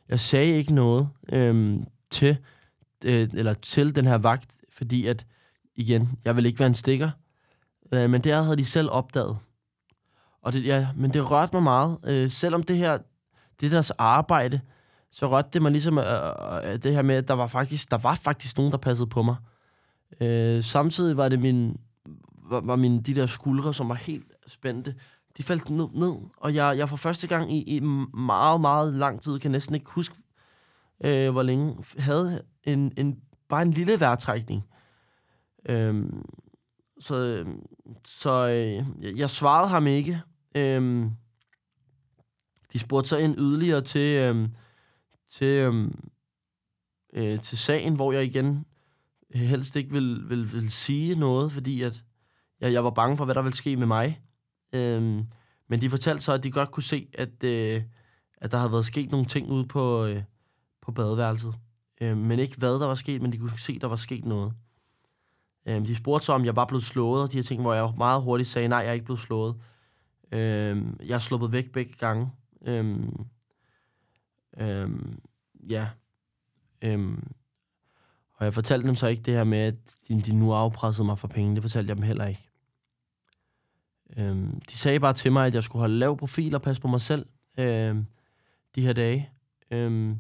jeg 0.10 0.20
sagde 0.20 0.54
ikke 0.54 0.74
noget 0.74 1.10
øh, 1.30 1.80
til, 2.10 2.38
øh, 3.06 3.30
eller 3.34 3.54
til 3.54 3.96
den 3.96 4.06
her 4.06 4.18
vagt, 4.18 4.51
fordi 4.72 5.06
at, 5.06 5.25
igen, 5.75 6.10
jeg 6.25 6.36
vil 6.36 6.46
ikke 6.46 6.60
være 6.60 6.68
en 6.68 6.74
stikker. 6.74 7.10
Øh, 7.92 8.10
men 8.10 8.22
det 8.22 8.34
havde 8.34 8.58
de 8.58 8.66
selv 8.66 8.89
opdaget. 8.92 9.38
Og 10.48 10.54
det, 10.54 10.66
ja, 10.66 10.88
men 10.96 11.13
det 11.13 11.32
rørte 11.32 11.56
mig 11.56 11.63
meget. 11.63 11.98
Øh, 12.04 12.32
selvom 12.32 12.63
det 12.63 12.77
her, 12.77 12.98
det 13.62 13.72
deres 13.72 13.92
arbejde, 13.92 14.62
så 15.12 15.30
rørte 15.30 15.50
det 15.54 15.62
mig 15.62 15.72
ligesom 15.72 15.98
øh, 15.98 16.06
øh, 16.06 16.72
øh, 16.74 16.84
det 16.84 16.94
her 16.94 17.01
med, 17.01 17.16
at 17.16 17.27
der 17.27 17.34
var 17.34 17.48
faktisk, 17.48 17.92
der 17.92 17.98
var 17.98 18.16
faktisk 18.16 18.58
nogen, 18.58 18.72
der 18.72 18.77
passede 18.77 19.10
på 19.10 19.22
mig. 19.22 19.36
Øh, 20.22 20.63
samtidig 20.63 21.18
var 21.18 21.30
det 21.30 21.39
min, 21.39 21.77
var, 22.50 22.62
var 22.62 22.75
mine, 22.75 23.00
de 23.00 23.16
der 23.16 23.25
skuldre, 23.25 23.74
som 23.74 23.89
var 23.89 23.96
helt 23.96 24.32
spændte, 24.48 24.96
de 25.38 25.44
faldt 25.44 25.70
ned, 25.70 25.88
ned 25.94 26.13
og 26.38 26.56
jeg, 26.56 26.77
jeg 26.77 26.89
for 26.89 26.98
første 26.98 27.27
gang 27.27 27.54
i, 27.54 27.62
i 27.62 27.80
meget, 28.13 28.62
meget 28.62 28.94
lang 28.94 29.22
tid, 29.22 29.39
kan 29.39 29.51
næsten 29.51 29.75
ikke 29.75 29.92
huske, 29.92 30.16
øh, 31.04 31.32
hvor 31.32 31.44
længe, 31.44 31.75
havde 31.98 32.42
en, 32.63 32.92
en, 32.98 33.20
bare 33.50 33.62
en 33.62 33.72
lille 33.72 34.00
vejrtrækning. 34.00 34.63
Øh, 35.70 36.06
så 37.00 37.16
øhm, 37.16 37.62
så 38.06 38.48
øh, 38.48 38.86
jeg 39.20 39.30
svarede 39.30 39.70
ham 39.70 39.88
ikke. 39.88 40.22
Øhm, 40.58 41.12
de 42.74 42.80
spurgte 42.80 43.10
så 43.10 43.18
ind 43.18 43.38
yderligere 43.38 43.82
til, 43.82 44.18
øhm, 44.18 44.48
til, 45.30 45.48
øhm, 45.48 46.00
øh, 47.14 47.42
til 47.42 47.58
sagen, 47.58 47.96
hvor 47.96 48.12
jeg 48.12 48.24
igen 48.24 48.66
helst 49.34 49.76
ikke 49.76 49.92
vil, 49.92 50.30
vil, 50.30 50.54
vil 50.54 50.72
sige 50.72 51.20
noget, 51.20 51.52
fordi 51.52 51.82
at 51.82 52.04
jeg, 52.62 52.74
jeg 52.74 52.84
var 52.84 52.90
bange 52.90 53.18
for, 53.18 53.26
hvad 53.26 53.36
der 53.36 53.42
ville 53.42 53.56
ske 53.56 53.78
med 53.78 53.88
mig. 53.88 54.22
Øhm, 54.74 55.24
men 55.68 55.82
de 55.82 55.90
fortalte 55.90 56.24
så, 56.24 56.34
at 56.34 56.44
de 56.44 56.52
godt 56.52 56.72
kunne 56.72 56.84
se, 56.84 57.08
at, 57.14 57.44
øh, 57.44 57.82
at 58.38 58.52
der 58.52 58.58
havde 58.58 58.72
været 58.72 58.86
sket 58.86 59.12
nogle 59.12 59.26
ting 59.26 59.50
ude 59.50 59.68
på, 59.68 60.06
øh, 60.06 60.24
på 60.82 60.92
badeværelset. 60.92 61.56
Øhm, 62.02 62.18
men 62.18 62.40
ikke 62.40 62.58
hvad 62.58 62.74
der 62.80 62.88
var 62.88 62.96
sket, 62.96 63.22
men 63.22 63.32
de 63.32 63.38
kunne 63.38 63.60
se, 63.60 63.74
at 63.74 63.82
der 63.82 63.88
var 63.88 63.96
sket 63.96 64.26
noget. 64.26 64.54
Øhm, 65.66 65.86
de 65.86 65.96
spurgte 65.96 66.26
så, 66.26 66.34
om 66.34 66.46
jeg 66.46 66.56
var 66.56 66.66
blevet 66.66 66.84
slået, 66.84 67.24
og 67.24 67.32
de 67.32 67.38
her 67.38 67.44
ting, 67.44 67.62
hvor 67.62 67.74
jeg 67.74 67.94
meget 67.98 68.22
hurtigt 68.22 68.50
sagde, 68.50 68.68
nej, 68.68 68.80
jeg 68.80 68.90
er 68.90 68.94
ikke 68.94 69.06
blevet 69.06 69.20
slået. 69.20 69.56
Øhm, 70.32 71.00
jeg 71.06 71.16
er 71.16 71.20
sluppet 71.20 71.52
væk 71.52 71.72
begge 71.72 71.94
gange. 71.94 72.32
Øhm, 72.62 73.26
øhm, 74.58 75.20
ja. 75.70 75.90
Øhm, 76.82 77.32
og 78.34 78.46
jeg 78.46 78.54
fortalte 78.54 78.88
dem 78.88 78.96
så 78.96 79.08
ikke 79.08 79.24
det 79.24 79.34
her 79.34 79.44
med, 79.44 79.58
at 79.58 79.76
de, 80.08 80.22
de 80.22 80.36
nu 80.36 80.54
afpressede 80.54 81.06
mig 81.06 81.20
for 81.20 81.28
penge. 81.28 81.56
Det 81.56 81.64
fortalte 81.64 81.90
jeg 81.90 81.98
dem 81.98 82.06
heller 82.06 82.26
ikke. 82.26 82.50
Øhm, 84.18 84.62
de 84.62 84.78
sagde 84.78 85.00
bare 85.00 85.14
til 85.14 85.32
mig, 85.32 85.48
at 85.48 85.56
jeg 85.56 85.64
skulle 85.64 85.80
holde 85.80 85.98
lav 85.98 86.18
profil 86.18 86.56
og 86.56 86.62
passe 86.62 86.82
på 86.82 86.88
mig 86.88 87.02
selv 87.02 87.26
øhm, 87.58 88.06
de 88.76 88.82
her 88.82 88.94
dage. 88.94 89.30
Øhm, 89.72 90.20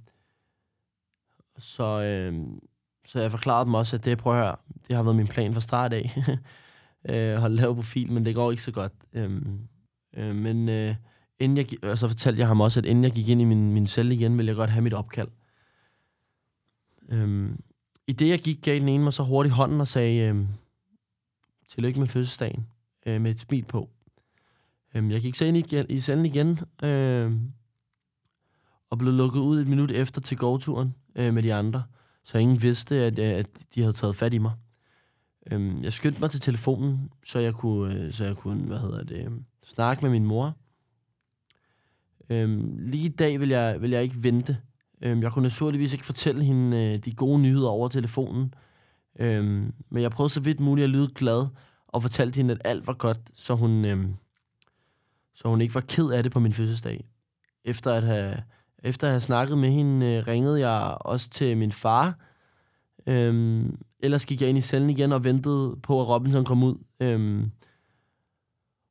så, 1.57 2.01
øhm, 2.01 2.59
så 3.05 3.19
jeg 3.19 3.31
forklarede 3.31 3.65
dem 3.65 3.73
også, 3.73 3.95
at 3.95 4.05
det, 4.05 4.17
prøver 4.17 4.37
at 4.37 4.43
høre, 4.43 4.55
det 4.87 4.95
har 4.95 5.03
været 5.03 5.15
min 5.15 5.27
plan 5.27 5.53
fra 5.53 5.61
start 5.61 5.93
af. 5.93 6.17
øh, 7.09 7.35
holde 7.35 7.55
lav 7.55 7.75
profil, 7.75 8.11
men 8.11 8.25
det 8.25 8.35
går 8.35 8.51
ikke 8.51 8.63
så 8.63 8.71
godt. 8.71 8.93
Øhm, 9.13 9.67
øh, 10.17 10.35
men 10.35 10.69
øh, 10.69 10.95
inden 11.39 11.57
jeg, 11.57 11.83
og 11.83 11.97
så 11.97 12.07
fortalte 12.07 12.39
jeg 12.39 12.47
ham 12.47 12.61
også, 12.61 12.79
at 12.79 12.85
inden 12.85 13.03
jeg 13.03 13.11
gik 13.11 13.29
ind 13.29 13.41
i 13.41 13.45
min, 13.45 13.73
min 13.73 13.87
celle 13.87 14.15
igen, 14.15 14.37
ville 14.37 14.49
jeg 14.49 14.55
godt 14.55 14.69
have 14.69 14.83
mit 14.83 14.93
opkald. 14.93 15.27
Øhm, 17.09 17.63
I 18.07 18.13
det 18.13 18.29
jeg 18.29 18.39
gik, 18.39 18.61
gav 18.61 18.79
den 18.79 18.89
ene 18.89 19.03
mig 19.03 19.13
så 19.13 19.23
hurtigt 19.23 19.55
hånden 19.55 19.81
og 19.81 19.87
sagde, 19.87 20.21
øhm, 20.21 20.47
tillykke 21.67 21.99
med 21.99 22.07
fødselsdagen 22.07 22.67
øh, 23.05 23.21
med 23.21 23.31
et 23.31 23.39
smil 23.39 23.65
på. 23.65 23.89
Øhm, 24.95 25.11
jeg 25.11 25.21
gik 25.21 25.35
så 25.35 25.45
ind 25.45 25.57
i, 25.57 25.83
i 25.89 25.99
cellen 25.99 26.25
igen, 26.25 26.59
øh, 26.83 27.31
og 28.89 28.97
blev 28.97 29.13
lukket 29.13 29.39
ud 29.39 29.61
et 29.61 29.67
minut 29.67 29.91
efter 29.91 30.21
til 30.21 30.37
gårdturen 30.37 30.95
øh, 31.15 31.33
med 31.33 31.43
de 31.43 31.53
andre, 31.53 31.83
så 32.23 32.37
ingen 32.37 32.61
vidste, 32.61 32.95
at, 32.95 33.19
øh, 33.19 33.39
at 33.39 33.47
de 33.75 33.81
havde 33.81 33.93
taget 33.93 34.15
fat 34.15 34.33
i 34.33 34.37
mig. 34.37 34.53
Øhm, 35.51 35.83
jeg 35.83 35.93
skyndte 35.93 36.21
mig 36.21 36.31
til 36.31 36.41
telefonen, 36.41 37.11
så 37.23 37.39
jeg 37.39 37.53
kunne, 37.53 37.95
øh, 37.95 38.13
så 38.13 38.23
jeg 38.23 38.35
kunne 38.35 38.63
hvad 38.63 38.79
hedder 38.79 39.03
det, 39.03 39.25
øhm, 39.25 39.45
snakke 39.67 40.01
med 40.01 40.09
min 40.09 40.25
mor. 40.25 40.53
Øhm, 42.29 42.77
lige 42.79 43.05
i 43.05 43.15
dag 43.15 43.39
vil 43.39 43.49
jeg, 43.49 43.81
vil 43.81 43.89
jeg 43.89 44.03
ikke 44.03 44.23
vente. 44.23 44.57
Øhm, 45.01 45.21
jeg 45.21 45.31
kunne 45.31 45.43
naturligvis 45.43 45.93
ikke 45.93 46.05
fortælle 46.05 46.43
hende 46.43 46.77
øh, 46.77 46.97
de 46.97 47.13
gode 47.13 47.39
nyheder 47.39 47.69
over 47.69 47.87
telefonen. 47.87 48.53
Øhm, 49.19 49.73
men 49.89 50.03
jeg 50.03 50.11
prøvede 50.11 50.33
så 50.33 50.41
vidt 50.41 50.59
muligt 50.59 50.83
at 50.83 50.89
lyde 50.89 51.11
glad, 51.15 51.47
og 51.87 52.01
fortalte 52.01 52.37
hende, 52.37 52.53
at 52.53 52.61
alt 52.65 52.87
var 52.87 52.93
godt, 52.93 53.19
så 53.35 53.55
hun, 53.55 53.85
øhm, 53.85 54.13
så 55.35 55.47
hun 55.49 55.61
ikke 55.61 55.75
var 55.75 55.81
ked 55.81 56.09
af 56.09 56.23
det 56.23 56.31
på 56.31 56.39
min 56.39 56.53
fødselsdag. 56.53 57.05
Efter 57.65 57.93
at 57.93 58.03
have, 58.03 58.43
efter 58.83 59.07
at 59.07 59.11
have 59.11 59.21
snakket 59.21 59.57
med 59.57 59.69
hende, 59.69 60.05
øh, 60.05 60.27
ringede 60.27 60.69
jeg 60.69 60.97
også 61.01 61.29
til 61.29 61.57
min 61.57 61.71
far. 61.71 62.19
Øhm, 63.07 63.77
ellers 63.99 64.25
gik 64.25 64.41
jeg 64.41 64.49
ind 64.49 64.57
i 64.57 64.61
cellen 64.61 64.89
igen 64.89 65.11
og 65.11 65.23
ventede 65.23 65.75
på, 65.83 66.01
at 66.01 66.07
Robinson 66.07 66.45
kom 66.45 66.63
ud. 66.63 66.75
Øhm, 66.99 67.51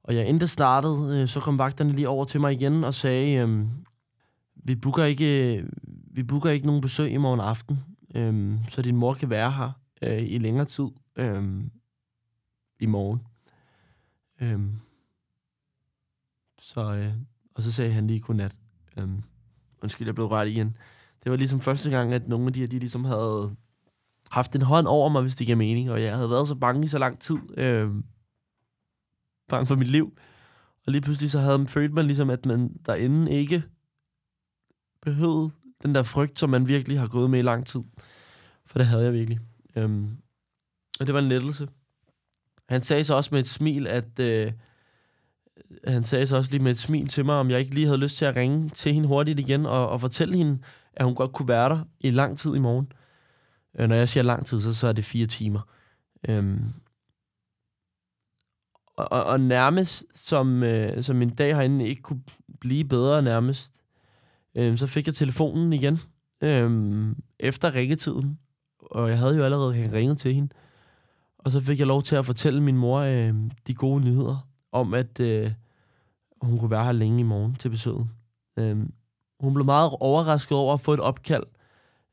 og 0.06 0.14
jeg 0.14 0.28
endte 0.28 0.48
startede, 0.48 1.20
øh, 1.22 1.28
så 1.28 1.40
kom 1.40 1.58
vagterne 1.58 1.92
lige 1.92 2.08
over 2.08 2.24
til 2.24 2.40
mig 2.40 2.52
igen 2.52 2.84
og 2.84 2.94
sagde, 2.94 3.36
øhm, 3.36 3.68
vi 4.54 4.74
booker 4.74 5.04
ikke, 5.04 5.56
øh, 5.56 5.68
vi 6.10 6.22
booker 6.22 6.50
ikke 6.50 6.66
nogen 6.66 6.80
besøg 6.80 7.10
i 7.10 7.16
morgen 7.16 7.40
aften, 7.40 7.78
øhm, 8.14 8.58
så 8.68 8.82
din 8.82 8.96
mor 8.96 9.14
kan 9.14 9.30
være 9.30 9.52
her 9.52 9.70
øh, 10.02 10.22
i 10.22 10.38
længere 10.38 10.64
tid. 10.64 10.86
Øhm, 11.16 11.70
i 12.80 12.86
morgen. 12.86 13.20
Øhm, 14.40 14.72
så, 16.60 16.94
øh, 16.94 17.12
og 17.54 17.62
så 17.62 17.72
sagde 17.72 17.92
han 17.92 18.06
lige 18.06 18.20
godnat. 18.20 18.56
Øhm, 18.96 19.22
undskyld, 19.82 20.08
jeg 20.08 20.14
blev 20.14 20.26
ret 20.26 20.48
igen. 20.48 20.76
Det 21.24 21.30
var 21.30 21.36
ligesom 21.36 21.60
første 21.60 21.90
gang, 21.90 22.12
at 22.12 22.28
nogle 22.28 22.46
af 22.46 22.52
de 22.52 22.60
her, 22.60 22.66
de 22.66 22.78
ligesom 22.78 23.04
havde 23.04 23.56
haft 24.30 24.54
en 24.54 24.62
hånd 24.62 24.86
over 24.86 25.08
mig, 25.08 25.22
hvis 25.22 25.36
det 25.36 25.46
giver 25.46 25.56
mening, 25.56 25.90
og 25.90 26.02
jeg 26.02 26.14
havde 26.16 26.30
været 26.30 26.48
så 26.48 26.54
bange 26.54 26.84
i 26.84 26.88
så 26.88 26.98
lang 26.98 27.18
tid. 27.18 27.58
Øh, 27.58 27.90
bange 29.48 29.66
for 29.66 29.76
mit 29.76 29.90
liv. 29.90 30.18
Og 30.86 30.92
lige 30.92 31.02
pludselig 31.02 31.30
så 31.30 31.38
havde 31.38 31.58
man 31.58 31.66
følte 31.66 31.94
man 31.94 32.06
ligesom, 32.06 32.30
at 32.30 32.46
man 32.46 32.76
derinde 32.86 33.32
ikke 33.32 33.62
behøvede 35.02 35.50
den 35.82 35.94
der 35.94 36.02
frygt, 36.02 36.40
som 36.40 36.50
man 36.50 36.68
virkelig 36.68 36.98
har 36.98 37.08
gået 37.08 37.30
med 37.30 37.38
i 37.38 37.42
lang 37.42 37.66
tid. 37.66 37.80
For 38.66 38.78
det 38.78 38.86
havde 38.86 39.04
jeg 39.04 39.12
virkelig. 39.12 39.40
Øhm, 39.76 40.16
og 41.00 41.06
det 41.06 41.14
var 41.14 41.20
en 41.20 41.28
lettelse. 41.28 41.68
Han 42.68 42.82
sagde 42.82 43.04
så 43.04 43.14
også 43.14 43.28
med 43.32 43.40
et 43.40 43.48
smil, 43.48 43.86
at... 43.86 44.20
Øh, 44.20 44.52
han 45.84 46.04
sagde 46.04 46.26
så 46.26 46.36
også 46.36 46.50
lige 46.50 46.62
med 46.62 46.70
et 46.70 46.78
smil 46.78 47.08
til 47.08 47.24
mig, 47.24 47.34
om 47.34 47.50
jeg 47.50 47.60
ikke 47.60 47.74
lige 47.74 47.86
havde 47.86 47.98
lyst 47.98 48.16
til 48.16 48.24
at 48.24 48.36
ringe 48.36 48.68
til 48.68 48.94
hende 48.94 49.08
hurtigt 49.08 49.40
igen 49.40 49.66
og, 49.66 49.88
og 49.88 50.00
fortælle 50.00 50.36
hende, 50.36 50.58
at 50.92 51.04
hun 51.04 51.14
godt 51.14 51.32
kunne 51.32 51.48
være 51.48 51.68
der 51.68 51.84
i 52.00 52.10
lang 52.10 52.38
tid 52.38 52.54
i 52.54 52.58
morgen. 52.58 52.92
Øh, 53.78 53.88
når 53.88 53.96
jeg 53.96 54.08
siger 54.08 54.24
lang 54.24 54.46
tid, 54.46 54.60
så, 54.60 54.74
så 54.74 54.86
er 54.86 54.92
det 54.92 55.04
fire 55.04 55.26
timer. 55.26 55.60
Øhm, 56.28 56.72
og, 58.96 59.24
og, 59.24 59.40
nærmest 59.40 60.04
som, 60.14 60.62
øh, 60.62 61.02
som 61.02 61.16
min 61.16 61.30
dag 61.30 61.56
herinde 61.56 61.88
ikke 61.88 62.02
kunne 62.02 62.22
blive 62.60 62.84
bedre 62.84 63.22
nærmest, 63.22 63.74
øh, 64.54 64.78
så 64.78 64.86
fik 64.86 65.06
jeg 65.06 65.14
telefonen 65.14 65.72
igen 65.72 65.98
øh, 66.42 67.06
efter 67.40 67.74
ringetiden. 67.74 68.38
Og 68.78 69.10
jeg 69.10 69.18
havde 69.18 69.36
jo 69.36 69.44
allerede 69.44 69.92
ringet 69.92 70.18
til 70.18 70.34
hende. 70.34 70.48
Og 71.38 71.50
så 71.50 71.60
fik 71.60 71.78
jeg 71.78 71.86
lov 71.86 72.02
til 72.02 72.16
at 72.16 72.26
fortælle 72.26 72.62
min 72.62 72.76
mor 72.76 72.98
øh, 72.98 73.34
de 73.66 73.74
gode 73.74 74.04
nyheder 74.04 74.48
om, 74.72 74.94
at 74.94 75.20
øh, 75.20 75.52
hun 76.42 76.58
kunne 76.58 76.70
være 76.70 76.84
her 76.84 76.92
længe 76.92 77.20
i 77.20 77.22
morgen 77.22 77.54
til 77.54 77.68
besøget. 77.68 78.08
Øh, 78.58 78.76
hun 79.40 79.54
blev 79.54 79.64
meget 79.64 79.90
overrasket 80.00 80.58
over 80.58 80.74
at 80.74 80.80
få 80.80 80.94
et 80.94 81.00
opkald 81.00 81.44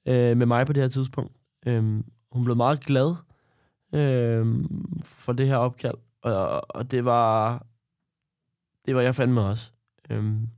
øh, 0.08 0.38
med 0.38 0.46
mig 0.46 0.66
på 0.66 0.74
det 0.74 0.84
her 0.84 0.88
tidspunkt. 0.90 1.34
Øh, 1.66 2.04
hun 2.32 2.44
blev 2.44 2.56
meget 2.56 2.80
glad 2.80 3.16
øh, 3.94 4.66
for 5.04 5.34
det 5.34 5.48
her 5.48 5.56
opkald, 5.56 5.96
og, 6.24 6.75
og 6.75 6.92
det 6.92 7.06
var 7.06 7.60
det 8.86 8.96
var 8.96 9.01
jeg 9.01 9.15
fandme 9.15 9.42
også. 9.42 9.72
Øhm, 10.10 10.50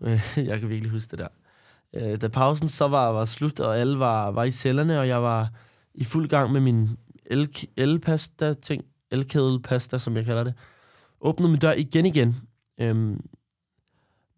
jeg 0.36 0.60
kan 0.60 0.68
virkelig 0.68 0.90
huske 0.90 1.10
det 1.10 1.18
der. 1.18 1.28
Øh, 1.94 2.20
da 2.20 2.28
pausen 2.28 2.68
så 2.68 2.88
var, 2.88 3.08
var 3.08 3.24
slut, 3.24 3.60
og 3.60 3.78
alle 3.78 3.98
var, 3.98 4.30
var 4.30 4.44
i 4.44 4.50
cellerne, 4.50 5.00
og 5.00 5.08
jeg 5.08 5.22
var 5.22 5.50
i 5.94 6.04
fuld 6.04 6.28
gang 6.28 6.52
med 6.52 6.60
min 6.60 6.98
el-pasta-ting, 7.76 8.84
el 9.10 9.60
pasta 9.64 9.98
som 9.98 10.16
jeg 10.16 10.24
kalder 10.24 10.44
det. 10.44 10.54
Åbnede 11.20 11.50
min 11.50 11.60
dør 11.60 11.72
igen 11.72 12.06
igen. 12.06 12.36
Øhm, 12.80 13.20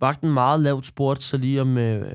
vagten 0.00 0.32
meget 0.32 0.60
lavt 0.60 0.86
spurgte 0.86 1.24
så 1.24 1.36
lige 1.36 1.60
om... 1.60 1.78
Øh, 1.78 2.12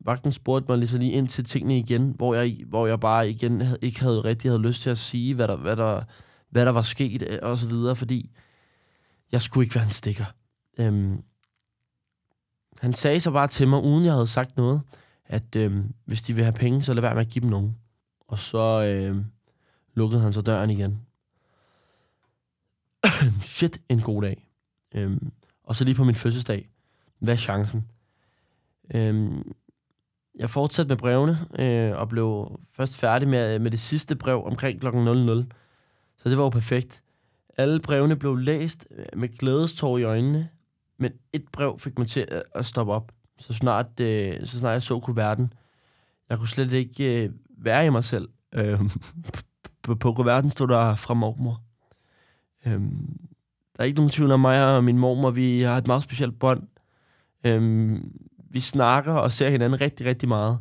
vagten 0.00 0.32
spurgte 0.32 0.70
mig 0.70 0.78
lige 0.78 0.88
så 0.88 0.98
lige 0.98 1.12
ind 1.12 1.28
til 1.28 1.44
tingene 1.44 1.78
igen, 1.78 2.14
hvor 2.16 2.34
jeg, 2.34 2.64
hvor 2.66 2.86
jeg 2.86 3.00
bare 3.00 3.30
igen 3.30 3.60
havde, 3.60 3.78
ikke 3.82 4.00
havde 4.00 4.20
rigtig 4.20 4.50
havde 4.50 4.62
lyst 4.62 4.82
til 4.82 4.90
at 4.90 4.98
sige, 4.98 5.34
hvad 5.34 5.48
der, 5.48 5.56
hvad 5.56 5.76
der, 5.76 6.02
hvad 6.54 6.66
der 6.66 6.72
var 6.72 6.82
sket 6.82 7.22
øh, 7.22 7.38
og 7.42 7.58
så 7.58 7.68
videre, 7.68 7.96
fordi 7.96 8.30
jeg 9.32 9.42
skulle 9.42 9.64
ikke 9.64 9.74
være 9.74 9.84
en 9.84 9.90
stikker. 9.90 10.24
Øhm, 10.78 11.22
han 12.78 12.92
sagde 12.92 13.20
så 13.20 13.30
bare 13.30 13.48
til 13.48 13.68
mig, 13.68 13.82
uden 13.82 14.04
jeg 14.04 14.12
havde 14.12 14.26
sagt 14.26 14.56
noget, 14.56 14.82
at 15.26 15.56
øhm, 15.56 15.94
hvis 16.04 16.22
de 16.22 16.34
vil 16.34 16.44
have 16.44 16.52
penge, 16.52 16.82
så 16.82 16.94
lad 16.94 17.00
være 17.00 17.14
med 17.14 17.20
at 17.20 17.28
give 17.28 17.42
dem 17.42 17.50
nogen. 17.50 17.76
Og 18.28 18.38
så 18.38 18.82
øhm, 18.84 19.24
lukkede 19.94 20.22
han 20.22 20.32
så 20.32 20.40
døren 20.40 20.70
igen. 20.70 21.00
Shit, 23.40 23.80
en 23.88 24.00
god 24.00 24.22
dag. 24.22 24.48
Øhm, 24.94 25.32
og 25.64 25.76
så 25.76 25.84
lige 25.84 25.94
på 25.94 26.04
min 26.04 26.14
fødselsdag. 26.14 26.68
Hvad 27.18 27.34
er 27.34 27.38
chancen? 27.38 27.88
Øhm, 28.94 29.52
jeg 30.34 30.50
fortsatte 30.50 30.88
med 30.88 30.96
brevene, 30.96 31.38
øh, 31.58 31.98
og 31.98 32.08
blev 32.08 32.60
først 32.72 32.96
færdig 32.96 33.28
med, 33.28 33.58
med 33.58 33.70
det 33.70 33.80
sidste 33.80 34.16
brev 34.16 34.44
omkring 34.44 34.80
kl. 34.80 34.86
00. 34.86 35.46
Så 36.24 36.30
det 36.30 36.38
var 36.38 36.44
jo 36.44 36.50
perfekt. 36.50 37.02
Alle 37.56 37.80
brevene 37.80 38.16
blev 38.16 38.36
læst 38.36 38.86
øh, 38.90 39.04
med 39.16 39.38
glædestår 39.38 39.98
i 39.98 40.02
øjnene, 40.02 40.48
men 40.98 41.12
et 41.32 41.44
brev 41.52 41.78
fik 41.78 41.98
mig 41.98 42.08
til 42.08 42.42
at 42.54 42.66
stoppe 42.66 42.92
op, 42.92 43.12
så 43.38 43.52
snart, 43.52 44.00
øh, 44.00 44.46
så 44.46 44.60
snart 44.60 44.72
jeg 44.72 44.82
så 44.82 45.00
kuverten. 45.00 45.52
Jeg 46.28 46.38
kunne 46.38 46.48
slet 46.48 46.72
ikke 46.72 47.24
øh, 47.24 47.30
være 47.58 47.86
i 47.86 47.90
mig 47.90 48.04
selv. 48.04 48.28
Øh, 48.54 48.80
på, 49.82 49.94
på 49.94 50.12
kuverten 50.12 50.50
stod 50.50 50.68
der 50.68 50.94
fra 50.94 51.14
mormor. 51.14 51.60
Øh, 52.66 52.80
der 53.76 53.78
er 53.78 53.84
ikke 53.84 53.96
nogen 53.96 54.10
tvivl 54.10 54.30
om 54.30 54.40
mig 54.40 54.76
og 54.76 54.84
min 54.84 54.98
mormor. 54.98 55.30
Vi 55.30 55.62
har 55.62 55.78
et 55.78 55.86
meget 55.86 56.02
specielt 56.02 56.38
bånd. 56.38 56.62
Øh, 57.46 58.00
vi 58.50 58.60
snakker 58.60 59.12
og 59.12 59.32
ser 59.32 59.50
hinanden 59.50 59.80
rigtig, 59.80 60.06
rigtig 60.06 60.28
meget. 60.28 60.58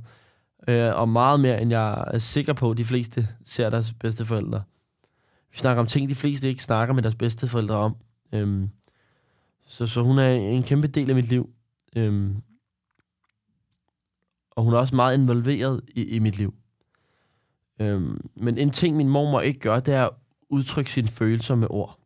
Øh, 0.68 0.96
og 0.96 1.10
meget 1.10 1.40
mere, 1.40 1.62
end 1.62 1.72
jeg 1.72 2.04
er 2.08 2.20
sikker 2.20 2.54
på, 2.54 2.74
de 2.74 2.86
fleste 2.86 3.28
ser 3.46 3.70
deres 3.70 3.94
bedste 3.94 4.26
forældre. 4.26 4.64
Vi 5.54 5.58
snakker 5.58 5.82
om 5.82 5.88
ting, 5.88 6.10
de 6.10 6.16
fleste 6.16 6.48
ikke 6.48 6.64
snakker 6.64 6.94
med 6.94 7.04
deres 7.04 7.16
bedste 7.16 7.48
forældre 7.48 7.76
om. 7.76 7.96
Øhm, 8.32 8.70
så, 9.66 9.88
så 9.88 10.02
hun 10.02 10.20
er 10.20 10.30
en 10.30 10.64
kæmpe 10.64 10.88
del 10.88 11.10
af 11.10 11.16
mit 11.16 11.30
liv. 11.30 11.50
Øhm, 11.96 12.36
og 14.52 14.64
hun 14.64 14.74
er 14.74 14.78
også 14.78 14.96
meget 14.96 15.18
involveret 15.18 15.82
i, 15.96 16.04
i 16.04 16.20
mit 16.20 16.38
liv. 16.38 16.54
Øhm, 17.80 18.30
men 18.36 18.58
en 18.58 18.70
ting, 18.70 18.98
min 18.98 19.10
mormor 19.10 19.42
ikke 19.42 19.60
gør, 19.60 19.80
det 19.80 19.94
er 19.94 20.06
at 20.06 20.12
udtrykke 20.50 20.92
sine 20.92 21.08
følelser 21.08 21.56
med 21.56 21.68
ord. 21.70 22.00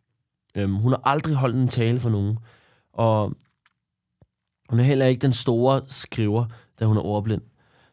Øhm, 0.55 0.75
hun 0.75 0.91
har 0.91 1.01
aldrig 1.03 1.35
holdt 1.35 1.55
en 1.55 1.67
tale 1.67 1.99
for 1.99 2.09
nogen. 2.09 2.37
Og 2.93 3.33
hun 4.69 4.79
er 4.79 4.83
heller 4.83 5.05
ikke 5.05 5.21
den 5.21 5.33
store 5.33 5.81
skriver, 5.85 6.45
da 6.79 6.85
hun 6.85 6.97
er 6.97 7.01
ordblind. 7.01 7.41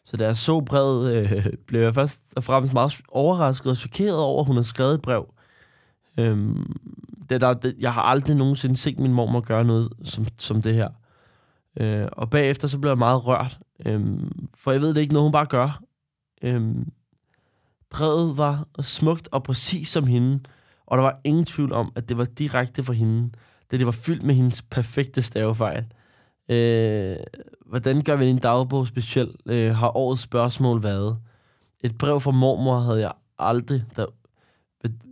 Så 0.05 0.17
da 0.17 0.25
jeg 0.25 0.37
så 0.37 0.61
brevet, 0.61 1.15
øh, 1.15 1.47
blev 1.67 1.81
jeg 1.81 1.95
først 1.95 2.23
og 2.37 2.45
fremmest 2.45 2.75
meget 2.75 3.01
overrasket 3.09 3.71
og 3.71 3.77
chokeret 3.77 4.19
over, 4.19 4.41
at 4.41 4.47
hun 4.47 4.57
har 4.57 4.63
skrevet 4.63 4.95
et 4.95 5.03
brev. 5.03 5.34
Øhm, 6.19 6.77
det 7.29 7.41
der, 7.41 7.55
det, 7.55 7.75
jeg 7.79 7.95
har 7.95 8.03
aldrig 8.03 8.37
nogensinde 8.37 8.77
set 8.77 8.99
min 8.99 9.13
mormor 9.13 9.41
gøre 9.41 9.65
noget 9.65 9.93
som, 10.05 10.27
som 10.39 10.63
det 10.63 10.75
her. 10.75 10.89
Øh, 11.77 12.09
og 12.13 12.31
bagefter 12.31 12.69
så 12.69 12.79
blev 12.79 12.91
jeg 12.91 12.99
meget 12.99 13.27
rørt. 13.27 13.59
Øhm, 13.87 14.49
for 14.55 14.73
jeg 14.73 14.81
ved 14.81 14.95
det 14.95 15.01
ikke 15.01 15.13
noget, 15.15 15.27
hun 15.27 15.33
bare 15.33 15.47
gør. 15.47 15.83
Øhm, 16.43 16.93
præget 17.91 18.39
var 18.39 18.67
smukt 18.81 19.29
og 19.33 19.43
præcis 19.43 19.89
som 19.89 20.07
hende. 20.07 20.41
Og 20.87 20.99
der 20.99 21.05
var 21.05 21.21
ingen 21.25 21.45
tvivl 21.45 21.73
om, 21.73 21.93
at 21.97 22.09
det 22.09 22.19
var 22.19 22.25
direkte 22.25 22.83
fra 22.83 22.93
hende. 22.93 23.31
Det, 23.71 23.81
det 23.81 23.87
var 23.87 23.93
fyldt 23.93 24.23
med 24.23 24.35
hendes 24.35 24.63
perfekte 24.63 25.23
stavefejl. 25.23 25.85
Øh, 26.49 27.17
hvordan 27.67 28.03
gør 28.03 28.17
vi 28.17 28.27
en 28.27 28.39
dagbog 28.39 28.87
speciel? 28.87 29.35
Øh, 29.47 29.75
har 29.75 29.97
årets 29.97 30.23
spørgsmål 30.23 30.83
været? 30.83 31.19
Et 31.81 31.99
brev 31.99 32.21
fra 32.21 32.31
mormor 32.31 32.81
havde 32.81 33.01
jeg 33.01 33.13
aldrig. 33.39 33.85
Der, 33.97 34.07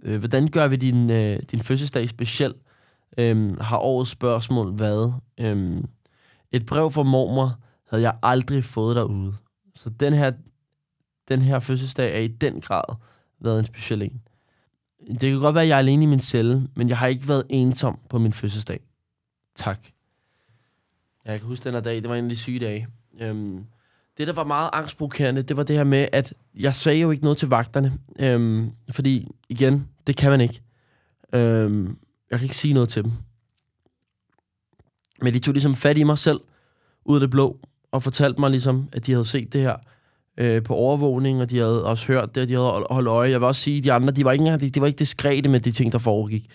Øh, 0.03 0.19
hvordan 0.19 0.49
gør 0.49 0.69
vi 0.69 0.77
din, 0.77 1.11
øh, 1.11 1.39
din 1.51 1.59
fødselsdag 1.59 2.09
speciel? 2.09 2.55
Øhm, 3.19 3.61
har 3.61 3.79
årets 3.79 4.11
spørgsmål 4.11 4.79
været? 4.79 5.15
Øhm, 5.41 5.85
et 6.53 6.67
brev 6.67 6.91
fra 6.91 7.03
mormor 7.03 7.59
havde 7.91 8.03
jeg 8.03 8.19
aldrig 8.23 8.65
fået 8.65 8.97
derude. 8.97 9.35
Så 9.75 9.91
den 9.91 10.13
her, 10.13 10.33
den 11.29 11.43
her 11.43 11.61
fødselsdag 11.61 12.15
er 12.17 12.21
i 12.21 12.29
den 12.29 12.61
grad 12.61 12.97
været 13.41 13.59
en 13.59 13.65
speciel 13.65 14.03
en. 14.03 14.21
Det 15.09 15.21
kan 15.21 15.41
godt 15.41 15.55
være, 15.55 15.63
at 15.63 15.69
jeg 15.69 15.75
er 15.75 15.79
alene 15.79 16.03
i 16.03 16.07
min 16.07 16.21
celle, 16.21 16.69
men 16.75 16.89
jeg 16.89 16.99
har 16.99 17.07
ikke 17.07 17.29
været 17.29 17.45
ensom 17.49 17.99
på 18.09 18.19
min 18.19 18.33
fødselsdag. 18.33 18.81
Tak. 19.55 19.79
Jeg 21.25 21.39
kan 21.39 21.49
huske 21.49 21.65
den 21.65 21.75
her 21.75 21.81
dag, 21.81 21.97
det 21.97 22.09
var 22.09 22.17
en 22.17 22.25
af 22.25 22.31
de 22.31 22.37
syge 22.37 22.59
dage. 22.59 22.89
Øhm, 23.21 23.67
det, 24.19 24.27
der 24.27 24.33
var 24.33 24.45
meget 24.45 24.71
angstprovokerende, 24.73 25.43
det 25.43 25.57
var 25.57 25.63
det 25.63 25.77
her 25.77 25.85
med, 25.85 26.09
at 26.13 26.35
jeg 26.55 26.75
sagde 26.75 27.01
jo 27.01 27.11
ikke 27.11 27.23
noget 27.25 27.39
til 27.39 27.49
vagterne. 27.49 27.93
Øhm, 28.19 28.71
fordi, 28.91 29.29
igen, 29.49 29.89
det 30.07 30.17
kan 30.17 30.31
man 30.31 30.41
ikke. 30.41 30.63
Øhm, 31.33 31.97
jeg 32.31 32.39
kan 32.39 32.45
ikke 32.45 32.57
sige 32.57 32.75
noget 32.75 32.89
til 32.89 33.05
dem. 33.05 33.13
Men 35.23 35.35
de 35.35 35.39
tog 35.39 35.53
ligesom 35.53 35.75
fat 35.75 35.99
i 35.99 36.03
mig 36.03 36.19
selv, 36.19 36.41
ud 37.05 37.17
af 37.17 37.21
det 37.21 37.31
blå, 37.31 37.59
og 37.93 38.03
fortalte 38.03 38.41
mig 38.41 38.51
ligesom, 38.51 38.89
at 38.93 39.07
de 39.07 39.13
havde 39.13 39.25
set 39.25 39.53
det 39.53 39.61
her 39.61 39.77
øh, 40.37 40.63
på 40.63 40.75
overvågning, 40.75 41.41
og 41.41 41.51
de 41.51 41.59
havde 41.59 41.85
også 41.85 42.07
hørt 42.07 42.35
det, 42.35 42.43
og 42.43 42.49
de 42.49 42.53
havde 42.55 42.87
holdt 42.91 43.09
øje. 43.09 43.31
Jeg 43.31 43.41
vil 43.41 43.47
også 43.47 43.61
sige, 43.61 43.79
at 43.79 43.85
de 43.85 43.93
andre, 43.93 44.13
de 44.13 44.25
var 44.25 44.33
ikke, 44.33 44.59
de, 44.59 44.71
de 44.71 44.81
var 44.81 44.87
ikke 44.87 44.99
diskrete 44.99 45.49
med 45.49 45.61
de 45.61 45.73
ting, 45.73 45.93
der 45.93 45.99
foregik. 45.99 46.51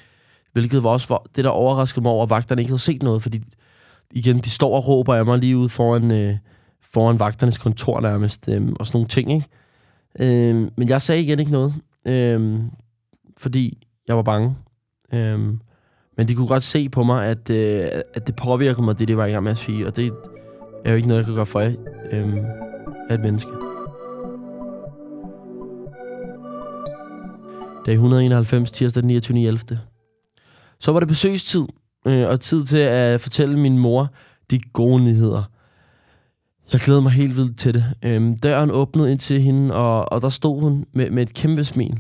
Hvilket 0.54 0.84
var 0.84 0.90
også 0.90 1.18
det, 1.36 1.44
der 1.44 1.50
overraskede 1.50 2.02
mig 2.02 2.12
over, 2.12 2.24
at 2.24 2.30
vagterne 2.30 2.62
ikke 2.62 2.70
havde 2.70 2.82
set 2.82 3.04
noget, 3.04 3.22
fordi 3.22 3.42
igen, 4.12 4.40
de 4.40 4.50
står 4.50 4.76
og 4.76 4.88
råber 4.88 5.16
af 5.16 5.26
mig 5.26 5.40
lige 5.40 5.58
ude 5.58 5.70
foran, 5.70 6.12
øh, 6.12 6.38
foran 6.94 7.20
vagternes 7.20 7.58
kontor 7.58 8.02
nærmest, 8.02 8.50
øh, 8.50 8.68
og 8.80 8.88
sådan 8.88 8.98
nogle 8.98 9.08
ting, 9.08 9.32
ikke? 9.32 9.48
Øh, 10.20 10.72
men 10.78 10.90
jeg 10.90 11.02
sagde 11.02 11.22
igen 11.22 11.40
ikke 11.40 11.52
noget, 11.52 11.74
øh, 12.06 12.60
fordi 13.38 13.88
jeg 14.08 14.16
var 14.16 14.24
bange. 14.24 14.56
Øh, 15.14 15.40
men 16.18 16.28
de 16.28 16.36
kunne 16.36 16.48
godt 16.48 16.64
se 16.64 16.90
på 16.90 17.04
mig, 17.04 17.26
at, 17.26 17.50
øh, 17.50 17.90
at 18.14 18.28
det 18.28 18.36
påvirker 18.36 18.82
mig, 18.82 19.00
det 19.00 19.08
det 19.08 19.18
var 19.18 19.26
i 19.26 19.32
gang 19.32 19.44
med 19.44 19.52
at 19.52 19.58
sige, 19.58 19.88
og 19.88 19.96
det 19.96 20.14
er 20.86 20.90
jo 20.90 20.96
ikke 20.96 21.08
noget, 21.08 21.20
jeg 21.20 21.26
kan 21.26 21.36
gøre 21.36 21.46
for 21.46 21.60
jer, 21.60 21.72
øh, 22.12 22.38
af 23.10 23.14
et 23.14 23.22
menneske. 23.22 23.52
Dag 27.86 27.94
191, 27.94 28.72
tirsdag 28.72 29.04
den 29.04 29.08
29. 29.08 29.48
11. 29.48 29.80
Så 30.80 30.92
var 30.92 31.00
det 31.00 31.08
besøgstid, 31.08 31.66
øh, 32.08 32.28
og 32.28 32.40
tid 32.40 32.66
til 32.66 32.78
at 32.78 33.22
fortælle 33.22 33.60
min 33.60 33.78
mor 33.78 34.10
de 34.52 34.60
gode 34.74 35.04
nyheder. 35.04 35.44
Jeg 36.74 36.80
glæder 36.80 37.02
mig 37.02 37.12
helt 37.12 37.36
vildt 37.36 37.60
til 37.60 37.74
det. 37.74 37.94
Øhm, 38.04 38.38
døren 38.38 38.72
åbnede 38.72 39.12
ind 39.12 39.20
til 39.20 39.42
hende, 39.42 39.76
og, 39.76 40.12
og 40.12 40.22
der 40.22 40.30
stod 40.30 40.62
hun 40.62 40.86
med, 40.92 41.12
med 41.12 41.24
et 41.24 41.34
kæmpe 41.34 41.64
smil. 41.64 42.00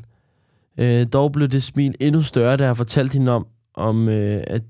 Øh, 0.78 1.08
dog 1.14 1.32
blev 1.32 1.48
det 1.48 1.64
smil 1.64 1.96
endnu 2.00 2.22
større, 2.22 2.58
da 2.58 2.66
jeg 2.66 2.78
fortalte 2.78 3.14
hende 3.14 3.32
om, 3.32 3.48
om 3.74 4.10
øh, 4.10 4.44
at 4.48 4.62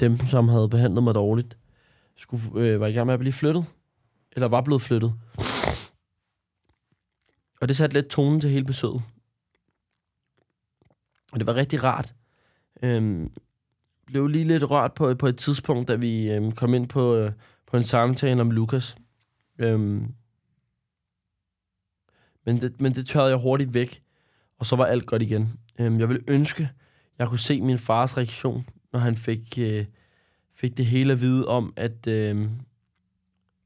dem, 0.00 0.18
som 0.18 0.48
havde 0.48 0.68
behandlet 0.68 1.02
mig 1.02 1.14
dårligt, 1.14 1.56
skulle, 2.16 2.60
øh, 2.60 2.80
var 2.80 2.86
i 2.86 2.92
gang 2.92 3.06
med 3.06 3.14
at 3.14 3.20
blive 3.20 3.32
flyttet. 3.32 3.64
Eller 4.32 4.48
var 4.48 4.60
blevet 4.60 4.82
flyttet. 4.82 5.14
Og 7.60 7.68
det 7.68 7.76
satte 7.76 7.94
lidt 7.94 8.08
tonen 8.08 8.40
til 8.40 8.50
hele 8.50 8.64
besøget. 8.64 9.02
Og 11.32 11.38
det 11.40 11.46
var 11.46 11.54
rigtig 11.54 11.84
rart. 11.84 12.14
Øhm, 12.82 13.32
blev 14.06 14.26
lige 14.26 14.44
lidt 14.44 14.70
rørt 14.70 14.92
på, 14.92 15.14
på 15.14 15.26
et 15.26 15.36
tidspunkt, 15.36 15.88
da 15.88 15.94
vi 15.94 16.30
øhm, 16.30 16.52
kom 16.52 16.74
ind 16.74 16.88
på, 16.88 17.14
øh, 17.14 17.32
på 17.66 17.76
en 17.76 17.84
samtale 17.84 18.40
om 18.40 18.50
Lukas. 18.50 18.96
Øhm, 19.58 20.14
men, 22.44 22.60
det, 22.60 22.80
men 22.80 22.94
det 22.94 23.06
tørrede 23.06 23.30
jeg 23.30 23.38
hurtigt 23.38 23.74
væk, 23.74 24.02
og 24.58 24.66
så 24.66 24.76
var 24.76 24.84
alt 24.84 25.06
godt 25.06 25.22
igen. 25.22 25.52
Øhm, 25.78 26.00
jeg 26.00 26.08
ville 26.08 26.24
ønske, 26.28 26.70
jeg 27.18 27.28
kunne 27.28 27.38
se 27.38 27.60
min 27.60 27.78
fars 27.78 28.16
reaktion, 28.16 28.66
når 28.92 29.00
han 29.00 29.16
fik, 29.16 29.58
øh, 29.58 29.86
fik 30.54 30.76
det 30.76 30.86
hele 30.86 31.12
at 31.12 31.20
vide 31.20 31.48
om, 31.48 31.72
at, 31.76 32.06
øh, 32.06 32.50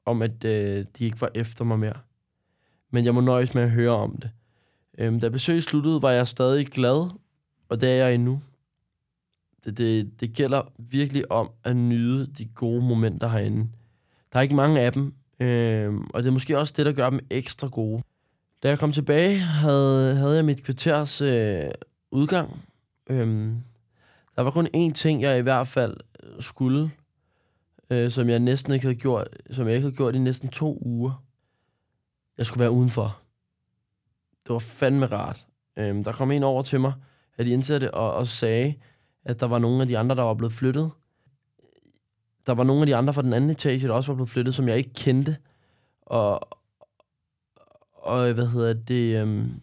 om 0.05 0.23
at 0.23 0.45
øh, 0.45 0.85
de 0.99 1.05
ikke 1.05 1.21
var 1.21 1.31
efter 1.35 1.65
mig 1.65 1.79
mere. 1.79 1.99
Men 2.91 3.05
jeg 3.05 3.15
må 3.15 3.21
nøjes 3.21 3.55
med 3.55 3.63
at 3.63 3.71
høre 3.71 3.91
om 3.91 4.17
det. 4.17 4.31
Øhm, 4.99 5.21
da 5.21 5.29
besøget 5.29 5.65
sluttede, 5.65 6.03
var 6.03 6.11
jeg 6.11 6.29
stadig 6.29 6.67
glad, 6.67 7.11
og 7.69 7.81
det 7.81 7.89
er 7.89 7.95
jeg 7.95 8.15
endnu 8.15 8.41
det, 9.65 9.79
det, 9.79 10.21
det 10.21 10.33
gælder 10.33 10.63
virkelig 10.79 11.33
om 11.33 11.51
at 11.65 11.77
nyde 11.77 12.27
de 12.27 12.45
gode 12.45 12.83
momenter 12.83 13.29
herinde. 13.29 13.69
Der 14.33 14.39
er 14.39 14.43
ikke 14.43 14.55
mange 14.55 14.81
af 14.81 14.93
dem, 14.93 15.15
øh, 15.41 15.95
og 16.15 16.23
det 16.23 16.29
er 16.29 16.33
måske 16.33 16.59
også 16.59 16.75
det, 16.77 16.87
der 16.87 16.93
gør 16.93 17.11
dem 17.11 17.21
ekstra 17.31 17.69
gode. 17.69 18.03
Da 18.63 18.69
jeg 18.69 18.79
kom 18.79 18.93
tilbage, 18.93 19.39
havde, 19.39 20.15
havde 20.15 20.37
jeg 20.37 20.45
mit 20.45 20.63
kvarters 20.63 21.21
øh, 21.21 21.71
udgang. 22.11 22.65
Øh, 23.11 23.53
der 24.37 24.43
var 24.43 24.51
kun 24.51 24.69
én 24.77 24.93
ting, 24.93 25.23
jeg 25.23 25.39
i 25.39 25.43
hvert 25.43 25.69
fald 25.69 25.97
skulle, 26.41 26.91
øh, 27.91 28.11
som 28.11 28.29
jeg 28.29 28.39
næsten 28.39 28.73
ikke 28.73 28.87
havde 28.87 28.99
gjort, 28.99 29.29
som 29.51 29.67
jeg 29.67 29.75
ikke 29.75 29.85
havde 29.85 29.97
gjort 29.97 30.15
i 30.15 30.19
næsten 30.19 30.49
to 30.49 30.79
uger. 30.83 31.25
Jeg 32.39 32.47
skulle 32.47 32.61
være 32.61 32.71
udenfor. 32.71 33.21
Det 34.47 34.53
var 34.53 34.59
fandme 34.59 35.07
rart. 35.07 35.47
Øh, 35.77 36.05
der 36.05 36.13
kom 36.13 36.31
en 36.31 36.43
over 36.43 36.63
til 36.63 36.81
mig, 36.81 36.93
at 37.39 37.47
de 37.47 37.51
indsatte 37.51 37.95
og, 37.95 38.15
og 38.15 38.27
sagde, 38.27 38.75
at 39.25 39.41
der 39.41 39.47
var 39.47 39.59
nogle 39.59 39.81
af 39.81 39.89
de 39.89 39.99
andre, 39.99 40.17
der 40.17 40.23
var 40.23 40.35
blevet 40.35 40.53
flyttet 40.53 40.91
der 42.47 42.55
var 42.55 42.65
nogle 42.65 42.83
af 42.83 42.87
de 42.87 42.97
andre 42.97 43.15
fra 43.15 43.23
den 43.23 43.33
anden 43.33 43.51
etage, 43.51 43.89
der 43.89 43.93
også 43.93 44.13
var 44.13 44.17
blevet 44.17 44.31
flyttet, 44.31 44.55
som 44.55 44.69
jeg 44.69 44.79
ikke 44.79 44.95
kendte. 44.95 45.37
Og, 46.03 46.49
og 47.93 48.33
hvad 48.33 48.47
hedder 48.47 48.73
det... 48.73 49.21
Øhm, 49.21 49.61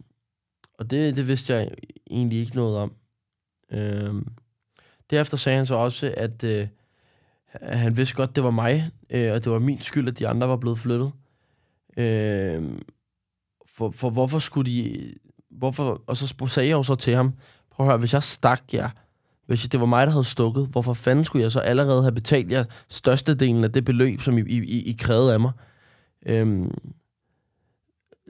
og 0.78 0.90
det, 0.90 1.16
det 1.16 1.28
vidste 1.28 1.54
jeg 1.54 1.70
egentlig 2.10 2.38
ikke 2.38 2.56
noget 2.56 2.78
om. 2.78 2.92
Øhm, 3.70 4.28
derefter 5.10 5.36
sagde 5.36 5.56
han 5.56 5.66
så 5.66 5.74
også, 5.74 6.14
at 6.16 6.44
øh, 6.44 6.68
han 7.62 7.96
vidste 7.96 8.14
godt, 8.14 8.36
det 8.36 8.44
var 8.44 8.50
mig, 8.50 8.90
øh, 9.10 9.32
og 9.32 9.44
det 9.44 9.52
var 9.52 9.58
min 9.58 9.78
skyld, 9.78 10.08
at 10.08 10.18
de 10.18 10.28
andre 10.28 10.48
var 10.48 10.56
blevet 10.56 10.78
flyttet. 10.78 11.12
Øh, 11.96 12.62
for, 13.66 13.90
for 13.90 14.10
hvorfor 14.10 14.38
skulle 14.38 14.70
de... 14.70 15.14
Hvorfor, 15.50 16.02
og 16.06 16.16
så 16.16 16.34
sagde 16.46 16.68
jeg 16.68 16.74
jo 16.74 16.82
så 16.82 16.94
til 16.94 17.14
ham, 17.14 17.34
prøv 17.70 17.86
at 17.86 17.90
høre, 17.90 17.98
hvis 17.98 18.14
jeg 18.14 18.22
stak 18.22 18.74
jer, 18.74 18.90
hvis 19.48 19.68
det 19.68 19.80
var 19.80 19.86
mig, 19.86 20.06
der 20.06 20.12
havde 20.12 20.24
stukket, 20.24 20.66
hvorfor 20.66 20.94
fanden 20.94 21.24
skulle 21.24 21.42
jeg 21.42 21.52
så 21.52 21.60
allerede 21.60 22.02
have 22.02 22.12
betalt 22.12 22.52
jer 22.52 22.64
størstedelen 22.88 23.64
af 23.64 23.72
det 23.72 23.84
beløb, 23.84 24.20
som 24.20 24.38
I, 24.38 24.40
I, 24.40 24.82
I 24.82 24.96
krævede 24.98 25.32
af 25.32 25.40
mig? 25.40 25.52
Øhm, 26.26 26.74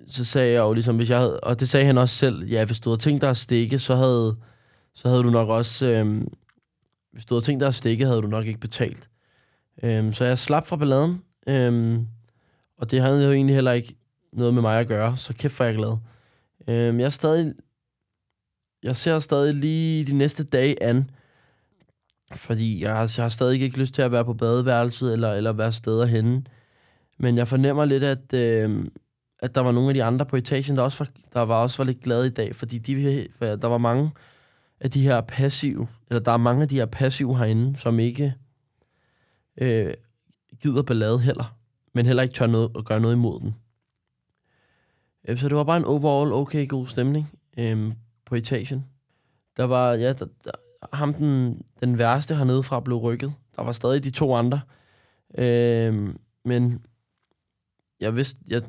så 0.08 0.24
sagde 0.24 0.52
jeg 0.52 0.60
jo 0.60 0.72
ligesom, 0.72 0.96
hvis 0.96 1.10
jeg 1.10 1.18
havde, 1.18 1.40
og 1.40 1.60
det 1.60 1.68
sagde 1.68 1.86
han 1.86 1.98
også 1.98 2.14
selv, 2.14 2.44
ja, 2.44 2.64
hvis 2.64 2.80
du 2.80 2.90
havde 2.90 3.00
tænkt 3.00 3.22
dig 3.22 3.30
at 3.30 3.36
stikke, 3.36 3.78
så 3.78 3.94
havde, 3.94 4.36
så 4.94 5.08
havde 5.08 5.22
du 5.22 5.30
nok 5.30 5.48
også, 5.48 5.86
øhm, 5.86 6.28
hvis 7.12 7.24
du 7.24 7.34
havde 7.34 7.44
tænkt 7.44 7.60
dig 7.60 7.68
at 7.68 7.74
stikke, 7.74 8.06
havde 8.06 8.22
du 8.22 8.26
nok 8.26 8.46
ikke 8.46 8.60
betalt. 8.60 9.08
Øhm, 9.82 10.12
så 10.12 10.24
jeg 10.24 10.38
slap 10.38 10.66
fra 10.66 10.76
balladen, 10.76 11.22
øhm, 11.46 12.06
og 12.78 12.90
det 12.90 13.00
havde 13.00 13.24
jo 13.24 13.32
egentlig 13.32 13.54
heller 13.54 13.72
ikke 13.72 13.96
noget 14.32 14.54
med 14.54 14.62
mig 14.62 14.80
at 14.80 14.88
gøre, 14.88 15.16
så 15.16 15.34
kæft 15.34 15.54
for 15.54 15.64
jeg 15.64 15.74
glad. 15.74 15.96
Øhm, 16.68 17.00
jeg 17.00 17.06
er 17.06 17.10
stadig, 17.10 17.54
jeg 18.82 18.96
ser 18.96 19.18
stadig 19.18 19.54
lige 19.54 20.04
de 20.04 20.12
næste 20.12 20.44
dage 20.44 20.82
an, 20.82 21.10
fordi 22.34 22.82
jeg, 22.82 22.96
har, 22.96 23.14
jeg 23.16 23.24
har 23.24 23.28
stadig 23.28 23.62
ikke 23.62 23.78
lyst 23.78 23.94
til 23.94 24.02
at 24.02 24.12
være 24.12 24.24
på 24.24 24.34
badeværelset, 24.34 25.12
eller, 25.12 25.32
eller 25.32 25.52
være 25.52 25.72
steder 25.72 26.06
henne. 26.06 26.44
Men 27.18 27.36
jeg 27.36 27.48
fornemmer 27.48 27.84
lidt, 27.84 28.04
at, 28.04 28.34
øh, 28.34 28.86
at 29.38 29.54
der 29.54 29.60
var 29.60 29.72
nogle 29.72 29.88
af 29.88 29.94
de 29.94 30.04
andre 30.04 30.26
på 30.26 30.36
etagen, 30.36 30.76
der 30.76 30.82
også 30.82 31.04
var, 31.04 31.10
der 31.32 31.40
var 31.40 31.62
også 31.62 31.76
var 31.76 31.84
lidt 31.84 32.02
glade 32.02 32.26
i 32.26 32.30
dag, 32.30 32.54
fordi 32.54 32.78
de, 32.78 32.92
øh, 32.92 33.26
der 33.40 33.66
var 33.66 33.78
mange 33.78 34.10
af 34.80 34.90
de 34.90 35.02
her 35.02 35.20
passive, 35.20 35.88
eller 36.10 36.20
der 36.20 36.32
er 36.32 36.36
mange 36.36 36.62
af 36.62 36.68
de 36.68 36.76
her 36.76 36.86
passive 36.86 37.38
herinde, 37.38 37.78
som 37.78 37.98
ikke 37.98 38.34
øh, 39.60 39.94
gider 40.62 40.82
ballade 40.82 41.20
heller, 41.20 41.56
men 41.94 42.06
heller 42.06 42.22
ikke 42.22 42.34
tør 42.34 42.46
noget, 42.46 42.70
at 42.78 42.84
gøre 42.84 43.00
noget 43.00 43.14
imod 43.14 43.40
den. 43.40 43.54
Øh, 45.28 45.38
så 45.38 45.48
det 45.48 45.56
var 45.56 45.64
bare 45.64 45.76
en 45.76 45.84
overall 45.84 46.32
okay 46.32 46.68
god 46.68 46.86
stemning 46.86 47.32
øh, 47.58 47.92
på 48.28 48.34
etagen. 48.34 48.84
Der 49.56 49.64
var, 49.64 49.92
ja, 49.92 50.12
der, 50.12 50.26
der, 50.44 50.50
ham 50.92 51.14
den, 51.14 51.62
den 51.82 51.98
værste 51.98 52.34
hernede 52.34 52.62
fra 52.62 52.80
blev 52.80 52.96
rykket. 52.96 53.32
Der 53.56 53.62
var 53.62 53.72
stadig 53.72 54.04
de 54.04 54.10
to 54.10 54.34
andre. 54.34 54.60
Øh, 55.38 56.14
men 56.44 56.84
jeg 58.00 58.16
vidste, 58.16 58.40
jeg, 58.48 58.62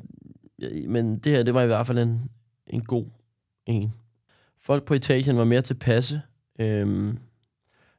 jeg, 0.58 0.84
men 0.88 1.18
det 1.18 1.32
her, 1.32 1.42
det 1.42 1.54
var 1.54 1.62
i 1.62 1.66
hvert 1.66 1.86
fald 1.86 1.98
en, 1.98 2.30
en 2.66 2.84
god 2.84 3.06
en. 3.66 3.92
Folk 4.62 4.84
på 4.84 4.94
etagen 4.94 5.36
var 5.36 5.44
mere 5.44 5.62
tilpasse. 5.62 6.22
Øhm, 6.58 7.18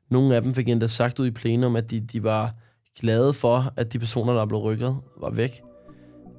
nogle 0.09 0.35
af 0.35 0.41
dem 0.41 0.53
fik 0.53 0.69
endda 0.69 0.87
sagt 0.87 1.19
ud 1.19 1.27
i 1.27 1.31
plenum, 1.31 1.75
at 1.75 1.91
de, 1.91 1.99
de 1.99 2.23
var 2.23 2.53
glade 2.99 3.33
for, 3.33 3.73
at 3.75 3.93
de 3.93 3.99
personer, 3.99 4.33
der 4.33 4.45
blev 4.45 4.59
rykket, 4.59 4.97
var 5.17 5.29
væk. 5.29 5.61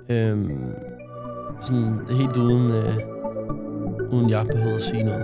Øhm, 0.09 0.75
sådan 1.61 2.17
helt 2.17 2.37
uden, 2.37 2.71
øh, 2.71 3.12
uden 4.13 4.31
jeg 4.31 4.47
behøvede 4.47 4.77
at 4.77 4.83
sige 4.83 5.03
noget. 5.03 5.23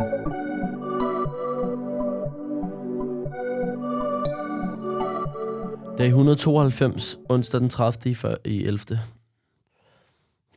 Dag 5.99 6.07
192, 6.07 7.19
onsdag 7.29 7.61
den 7.61 7.69
30. 7.69 8.37
i 8.45 8.65
11. 8.65 8.79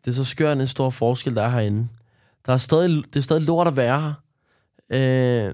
Det 0.05 0.07
er 0.07 0.11
så 0.11 0.23
skørt 0.23 0.57
en 0.57 0.67
stor 0.67 0.89
forskel, 0.89 1.35
der 1.35 1.41
er 1.41 1.49
herinde. 1.49 1.87
Der 2.45 2.53
er 2.53 2.57
stadig, 2.57 2.89
det 2.89 3.15
er 3.15 3.23
stadig 3.23 3.43
lort 3.43 3.67
at 3.67 3.75
være 3.75 4.01
her. 4.01 4.13
Øh, 4.89 5.53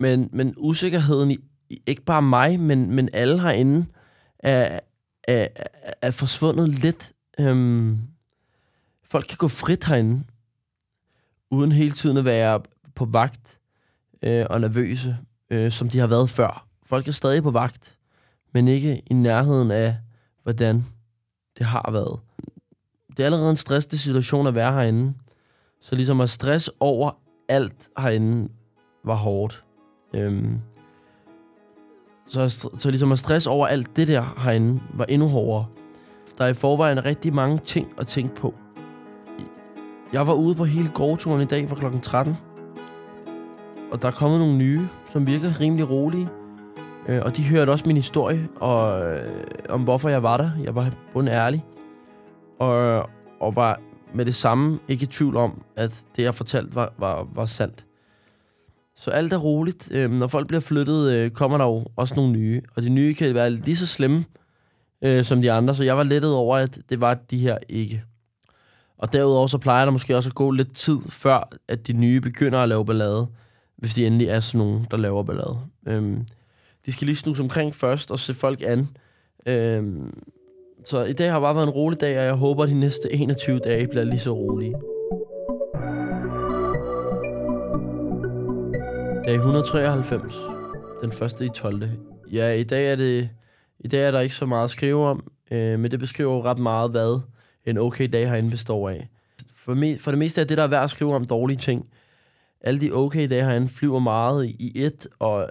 men, 0.00 0.28
men 0.32 0.54
usikkerheden 0.56 1.30
i, 1.30 1.38
ikke 1.86 2.02
bare 2.02 2.22
mig, 2.22 2.60
men, 2.60 2.94
men 2.94 3.08
alle 3.12 3.40
herinde, 3.40 3.86
er, 4.38 4.80
er, 5.28 5.48
er 6.02 6.10
forsvundet 6.10 6.68
lidt. 6.68 7.12
Øhm, 7.38 7.98
folk 9.04 9.26
kan 9.28 9.36
gå 9.36 9.48
frit 9.48 9.84
herinde, 9.84 10.24
uden 11.50 11.72
hele 11.72 11.90
tiden 11.90 12.16
at 12.16 12.24
være 12.24 12.60
på 12.94 13.04
vagt 13.04 13.58
øh, 14.22 14.46
og 14.50 14.60
nervøse, 14.60 15.16
øh, 15.50 15.70
som 15.70 15.88
de 15.88 15.98
har 15.98 16.06
været 16.06 16.30
før. 16.30 16.66
Folk 16.82 17.08
er 17.08 17.12
stadig 17.12 17.42
på 17.42 17.50
vagt, 17.50 17.98
men 18.54 18.68
ikke 18.68 19.02
i 19.06 19.14
nærheden 19.14 19.70
af, 19.70 19.96
hvordan 20.42 20.84
det 21.58 21.66
har 21.66 21.90
været. 21.92 22.20
Det 23.16 23.20
er 23.20 23.24
allerede 23.24 23.50
en 23.50 23.56
stressende 23.56 23.98
situation 23.98 24.46
at 24.46 24.54
være 24.54 24.72
herinde. 24.72 25.14
Så 25.80 25.94
ligesom 25.94 26.20
at 26.20 26.30
stress 26.30 26.70
over 26.80 27.10
alt 27.48 27.88
herinde 27.98 28.48
var 29.04 29.14
hårdt. 29.14 29.64
Øhm, 30.14 30.60
så, 32.26 32.48
så 32.78 32.90
ligesom 32.90 33.12
at 33.12 33.18
stress 33.18 33.46
over 33.46 33.66
alt 33.66 33.96
det 33.96 34.08
der 34.08 34.42
herinde 34.44 34.80
var 34.94 35.04
endnu 35.04 35.28
hårdere. 35.28 35.66
Der 36.38 36.44
er 36.44 36.48
i 36.48 36.54
forvejen 36.54 37.04
rigtig 37.04 37.34
mange 37.34 37.58
ting 37.58 37.88
at 37.98 38.06
tænke 38.06 38.34
på. 38.34 38.54
Jeg 40.12 40.26
var 40.26 40.34
ude 40.34 40.54
på 40.54 40.64
hele 40.64 40.88
gårdturen 40.94 41.42
i 41.42 41.44
dag 41.44 41.68
fra 41.68 41.76
kl. 41.76 41.98
13. 42.02 42.36
Og 43.92 44.02
der 44.02 44.08
er 44.08 44.12
kommet 44.12 44.40
nogle 44.40 44.56
nye, 44.56 44.88
som 45.12 45.26
virker 45.26 45.60
rimelig 45.60 45.90
rolige. 45.90 46.28
Øh, 47.08 47.20
og 47.22 47.36
de 47.36 47.48
hørte 47.48 47.70
også 47.70 47.84
min 47.86 47.96
historie 47.96 48.48
og, 48.56 49.06
øh, 49.12 49.32
om, 49.68 49.82
hvorfor 49.82 50.08
jeg 50.08 50.22
var 50.22 50.36
der. 50.36 50.50
Jeg 50.64 50.74
var 50.74 50.92
bund 51.12 51.28
ærlig. 51.28 51.64
Og, 52.58 53.08
og 53.40 53.56
var 53.56 53.80
med 54.14 54.24
det 54.24 54.34
samme 54.34 54.78
ikke 54.88 55.02
i 55.02 55.06
tvivl 55.06 55.36
om, 55.36 55.62
at 55.76 56.04
det, 56.16 56.22
jeg 56.22 56.34
fortalte, 56.34 56.74
var, 56.74 56.92
var, 56.98 57.28
var 57.34 57.46
sandt. 57.46 57.84
Så 58.96 59.10
alt 59.10 59.32
er 59.32 59.38
roligt. 59.38 59.88
Øh, 59.92 60.10
når 60.10 60.26
folk 60.26 60.46
bliver 60.46 60.60
flyttet, 60.60 61.12
øh, 61.12 61.30
kommer 61.30 61.58
der 61.58 61.64
jo 61.64 61.84
også 61.96 62.14
nogle 62.14 62.32
nye. 62.32 62.62
Og 62.76 62.82
de 62.82 62.88
nye 62.88 63.14
kan 63.14 63.34
være 63.34 63.50
lige 63.50 63.76
så 63.76 63.86
slemme 63.86 64.24
øh, 65.02 65.24
som 65.24 65.40
de 65.40 65.52
andre. 65.52 65.74
Så 65.74 65.84
jeg 65.84 65.96
var 65.96 66.02
lettet 66.02 66.34
over, 66.34 66.56
at 66.56 66.78
det 66.88 67.00
var 67.00 67.14
de 67.14 67.38
her 67.38 67.58
ikke. 67.68 68.04
Og 69.00 69.12
derudover 69.12 69.46
så 69.46 69.58
plejer 69.58 69.84
der 69.84 69.92
måske 69.92 70.16
også 70.16 70.30
at 70.30 70.34
gå 70.34 70.50
lidt 70.50 70.76
tid, 70.76 70.98
før 71.08 71.48
at 71.68 71.86
de 71.86 71.92
nye 71.92 72.20
begynder 72.20 72.58
at 72.58 72.68
lave 72.68 72.86
ballade. 72.86 73.26
Hvis 73.76 73.94
de 73.94 74.06
endelig 74.06 74.26
er 74.26 74.40
sådan 74.40 74.66
nogen, 74.66 74.86
der 74.90 74.96
laver 74.96 75.22
ballade. 75.22 75.58
Øhm, 75.88 76.26
de 76.86 76.92
skal 76.92 77.06
lige 77.06 77.16
snuse 77.16 77.42
omkring 77.42 77.74
først 77.74 78.10
og 78.10 78.18
se 78.18 78.34
folk 78.34 78.62
an. 78.66 78.88
Øhm, 79.46 80.22
så 80.84 81.04
i 81.04 81.12
dag 81.12 81.32
har 81.32 81.40
bare 81.40 81.54
været 81.54 81.66
en 81.66 81.72
rolig 81.72 82.00
dag, 82.00 82.18
og 82.18 82.24
jeg 82.24 82.34
håber, 82.34 82.62
at 82.62 82.68
de 82.68 82.74
næste 82.74 83.12
21 83.12 83.58
dage 83.58 83.86
bliver 83.86 84.04
lige 84.04 84.18
så 84.18 84.32
rolige. 84.32 84.74
Dag 89.26 89.34
193. 89.34 90.34
Den 91.02 91.12
første 91.12 91.44
i 91.44 91.48
12. 91.54 91.82
Ja, 92.32 92.52
i 92.52 92.62
dag 92.62 92.92
er 92.92 92.96
det 92.96 93.30
i 93.80 93.88
dag 93.88 94.06
er 94.06 94.10
der 94.10 94.20
ikke 94.20 94.34
så 94.34 94.46
meget 94.46 94.64
at 94.64 94.70
skrive 94.70 95.06
om, 95.06 95.30
øh, 95.50 95.78
men 95.78 95.90
det 95.90 95.98
beskriver 95.98 96.34
jo 96.34 96.42
ret 96.42 96.58
meget, 96.58 96.90
hvad 96.90 97.20
en 97.66 97.78
okay 97.78 98.08
dag 98.12 98.28
herinde 98.28 98.50
består 98.50 98.88
af. 98.88 99.08
For, 99.54 99.74
me, 99.74 99.98
for 99.98 100.10
det 100.10 100.18
meste 100.18 100.40
er 100.40 100.44
det, 100.44 100.58
der 100.58 100.64
er 100.64 100.68
værd 100.68 100.84
at 100.84 100.90
skrive 100.90 101.14
om 101.14 101.24
dårlige 101.24 101.56
ting. 101.56 101.88
Alle 102.60 102.80
de 102.80 102.92
okay 102.92 103.28
dage 103.28 103.44
herinde 103.44 103.68
flyver 103.68 103.98
meget 103.98 104.46
i 104.46 104.72
et, 104.74 105.06
og, 105.18 105.50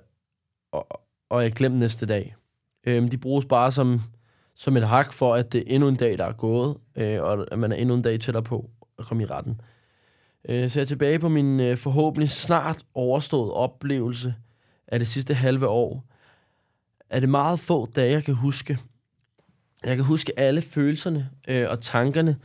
og, 0.71 1.01
og 1.29 1.43
jeg 1.43 1.51
glemt 1.51 1.75
næste 1.75 2.05
dag. 2.05 2.35
Øhm, 2.87 3.07
de 3.07 3.17
bruges 3.17 3.45
bare 3.45 3.71
som, 3.71 4.01
som 4.55 4.77
et 4.77 4.87
hak 4.87 5.13
for, 5.13 5.35
at 5.35 5.53
det 5.53 5.59
er 5.59 5.75
endnu 5.75 5.89
en 5.89 5.95
dag, 5.95 6.17
der 6.17 6.25
er 6.25 6.33
gået, 6.33 6.77
øh, 6.95 7.21
og 7.21 7.47
at 7.51 7.59
man 7.59 7.71
er 7.71 7.75
endnu 7.75 7.95
en 7.95 8.01
dag 8.01 8.19
tættere 8.19 8.43
på 8.43 8.69
at 8.99 9.05
komme 9.05 9.23
i 9.23 9.25
retten. 9.25 9.61
Øh, 10.49 10.69
så 10.69 10.79
jeg 10.79 10.83
er 10.83 10.87
tilbage 10.87 11.19
på 11.19 11.29
min 11.29 11.59
øh, 11.59 11.77
forhåbentlig 11.77 12.29
snart 12.29 12.85
overstået 12.93 13.53
oplevelse 13.53 14.35
af 14.87 14.99
det 14.99 15.07
sidste 15.07 15.33
halve 15.33 15.67
år. 15.67 16.03
Er 17.09 17.19
det 17.19 17.29
meget 17.29 17.59
få 17.59 17.85
dage, 17.85 18.11
jeg 18.11 18.23
kan 18.23 18.33
huske. 18.33 18.77
Jeg 19.83 19.95
kan 19.95 20.05
huske 20.05 20.39
alle 20.39 20.61
følelserne 20.61 21.29
øh, 21.47 21.69
og 21.69 21.81
tankerne, 21.81 22.37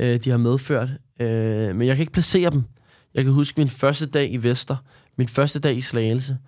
øh, 0.00 0.16
de 0.24 0.30
har 0.30 0.36
medført, 0.36 0.88
øh, 1.20 1.76
men 1.76 1.86
jeg 1.86 1.96
kan 1.96 2.02
ikke 2.02 2.12
placere 2.12 2.50
dem. 2.50 2.64
Jeg 3.14 3.24
kan 3.24 3.32
huske 3.32 3.60
min 3.60 3.68
første 3.68 4.06
dag 4.06 4.32
i 4.32 4.36
Vester, 4.36 4.76
min 5.16 5.28
første 5.28 5.58
dag 5.58 5.76
i 5.76 5.80
Slagelse, 5.80 6.38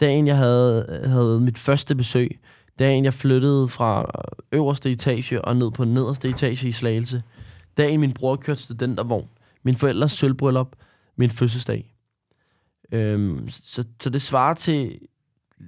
dagen 0.00 0.26
jeg 0.26 0.36
havde, 0.36 1.02
havde 1.04 1.40
mit 1.40 1.58
første 1.58 1.94
besøg, 1.94 2.40
dagen 2.78 3.04
jeg 3.04 3.14
flyttede 3.14 3.68
fra 3.68 4.10
øverste 4.52 4.90
etage 4.90 5.44
og 5.44 5.56
ned 5.56 5.70
på 5.70 5.84
nederste 5.84 6.28
etage 6.28 6.68
i 6.68 6.72
Slagelse, 6.72 7.22
dagen 7.76 8.00
min 8.00 8.12
bror 8.12 8.36
kørte 8.36 8.62
studentervogn, 8.62 9.28
min 9.62 9.76
forældres 9.76 10.12
sølvbryllup, 10.12 10.76
min 11.16 11.30
fødselsdag. 11.30 11.94
Øhm, 12.92 13.48
så, 13.48 13.84
så 14.00 14.10
det 14.10 14.22
svarer 14.22 14.54
til 14.54 14.98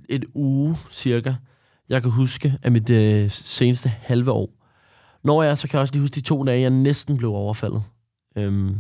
et 0.09 0.25
uge 0.35 0.77
cirka, 0.91 1.35
jeg 1.89 2.03
kan 2.03 2.11
huske 2.11 2.59
af 2.63 2.73
mit 2.73 2.91
øh, 2.91 3.31
seneste 3.31 3.89
halve 3.89 4.31
år. 4.31 4.51
Når 5.25 5.43
jeg 5.43 5.59
så 5.59 5.69
kan 5.69 5.77
jeg 5.77 5.83
også 5.83 5.95
lige 5.95 6.03
huske 6.03 6.15
de 6.15 6.21
to 6.21 6.45
dage, 6.45 6.61
jeg 6.61 6.71
næsten 6.71 7.17
blev 7.17 7.31
overfaldet. 7.31 7.83
Øhm, 8.37 8.77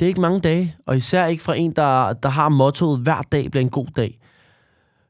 det 0.00 0.06
er 0.06 0.08
ikke 0.08 0.20
mange 0.20 0.40
dage, 0.40 0.76
og 0.86 0.96
især 0.96 1.26
ikke 1.26 1.42
fra 1.42 1.54
en, 1.54 1.72
der, 1.72 2.12
der 2.12 2.28
har 2.28 2.48
mottoet, 2.48 3.00
hver 3.00 3.22
dag 3.22 3.50
bliver 3.50 3.60
en 3.60 3.70
god 3.70 3.86
dag. 3.86 4.20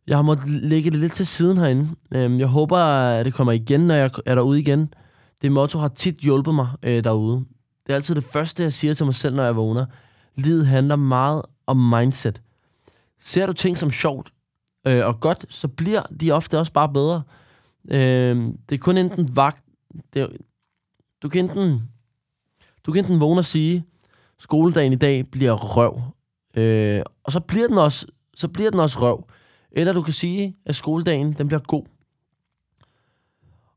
Jeg 0.07 0.17
har 0.19 0.23
måttet 0.23 0.49
lægge 0.49 0.91
det 0.91 1.01
lidt 1.01 1.13
til 1.13 1.27
siden 1.27 1.59
herinde. 1.59 1.89
Øhm, 2.15 2.39
jeg 2.39 2.47
håber, 2.47 2.79
at 2.79 3.27
det 3.27 3.35
kommer 3.35 3.53
igen, 3.53 3.81
når 3.81 3.95
jeg 3.95 4.11
er 4.27 4.35
derude 4.35 4.61
igen. 4.61 4.95
Det 5.43 5.53
motto 5.53 5.79
har 5.79 5.89
tit 5.89 6.17
hjulpet 6.17 6.55
mig 6.55 6.69
øh, 6.83 7.05
derude. 7.05 7.45
Det 7.87 7.93
er 7.93 7.95
altid 7.95 8.15
det 8.15 8.25
første, 8.25 8.63
jeg 8.63 8.73
siger 8.73 8.95
til 8.95 9.07
mig 9.07 9.15
selv, 9.15 9.37
når 9.37 9.45
jeg 9.45 9.57
vågner. 9.57 9.87
Livet 10.37 10.67
handler 10.67 10.97
meget 10.97 11.43
om 11.67 11.77
mindset. 11.77 12.43
Ser 13.21 13.47
du 13.47 13.53
ting 13.53 13.79
som 13.79 13.91
sjovt 13.91 14.33
øh, 14.87 15.07
og 15.07 15.21
godt, 15.21 15.47
så 15.49 15.69
bliver 15.69 16.03
de 16.21 16.33
ofte 16.33 16.59
også 16.59 16.73
bare 16.73 16.89
bedre. 16.89 17.23
Øh, 17.91 18.37
det 18.69 18.75
er 18.75 18.79
kun 18.79 18.97
enten 18.97 19.37
vagt... 19.37 19.65
Det 20.15 20.23
er, 20.23 20.27
du 21.23 21.29
kan 21.29 21.45
enten... 21.45 21.83
Du 22.87 22.93
kan 22.93 23.05
enten 23.05 23.21
vågne 23.21 23.41
og 23.41 23.45
sige, 23.45 23.85
skoledagen 24.39 24.93
i 24.93 24.97
dag 24.97 25.27
bliver 25.31 25.53
røv. 25.53 26.01
Øh, 26.57 27.03
og 27.25 27.33
så 27.33 27.41
bliver 27.41 27.69
den 27.69 27.79
også 27.79 28.07
så 28.41 28.49
bliver 28.49 28.71
den 28.71 28.81
også 28.81 29.01
røv. 29.01 29.25
Eller 29.73 29.93
du 29.93 30.03
kan 30.03 30.15
sige, 30.15 30.57
at 30.67 30.77
skoledagen 30.77 31.33
den 31.33 31.47
bliver 31.49 31.61
god. 31.61 31.85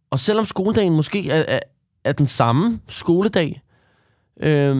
Og 0.09 0.19
selvom 0.19 0.45
skoledagen 0.45 0.95
måske 0.95 1.29
er, 1.29 1.43
er, 1.47 1.59
er 2.03 2.11
den 2.11 2.25
samme 2.25 2.79
skoledag, 2.87 3.61
øh, 4.39 4.75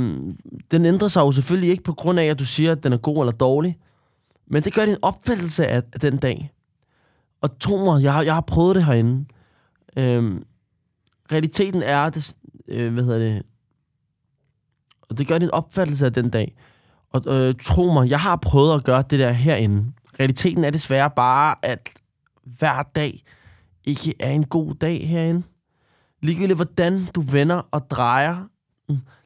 den 0.71 0.85
ændrer 0.85 1.07
sig 1.07 1.21
jo 1.21 1.31
selvfølgelig 1.31 1.69
ikke 1.69 1.83
på 1.83 1.93
grund 1.93 2.19
af, 2.19 2.25
at 2.25 2.39
du 2.39 2.45
siger, 2.45 2.71
at 2.71 2.83
den 2.83 2.93
er 2.93 2.97
god 2.97 3.17
eller 3.17 3.31
dårlig. 3.31 3.77
Men 4.47 4.63
det 4.63 4.73
gør 4.73 4.85
din 4.85 4.97
opfattelse 5.01 5.67
af, 5.67 5.83
af 5.93 5.99
den 5.99 6.17
dag. 6.17 6.51
Og 7.41 7.59
tro 7.59 7.77
mig, 7.77 8.03
jeg 8.03 8.13
har, 8.13 8.21
jeg 8.21 8.33
har 8.33 8.41
prøvet 8.41 8.75
det 8.75 8.85
herinde. 8.85 9.25
Øhm, 9.97 10.43
realiteten 11.31 11.83
er, 11.83 12.09
det, 12.09 12.35
øh, 12.67 12.93
hvad 12.93 13.03
hedder 13.03 13.19
det, 13.19 13.43
og 15.01 15.17
det 15.17 15.27
gør 15.27 15.37
din 15.37 15.51
opfattelse 15.51 16.05
af 16.05 16.13
den 16.13 16.29
dag. 16.29 16.55
Og 17.09 17.23
øh, 17.27 17.55
tro 17.63 17.93
mig, 17.93 18.09
jeg 18.09 18.19
har 18.19 18.35
prøvet 18.35 18.75
at 18.75 18.83
gøre 18.83 19.03
det 19.09 19.19
der 19.19 19.31
herinde. 19.31 19.91
Realiteten 20.19 20.63
er 20.63 20.69
desværre 20.69 21.09
bare, 21.09 21.55
at 21.61 21.89
hver 22.43 22.83
dag 22.83 23.23
ikke 23.83 24.13
er 24.19 24.29
en 24.29 24.45
god 24.45 24.75
dag 24.75 25.09
herinde. 25.09 25.43
Ligegyldigt 26.21 26.57
hvordan 26.57 27.05
du 27.15 27.21
vender 27.21 27.55
og 27.71 27.89
drejer, 27.89 28.47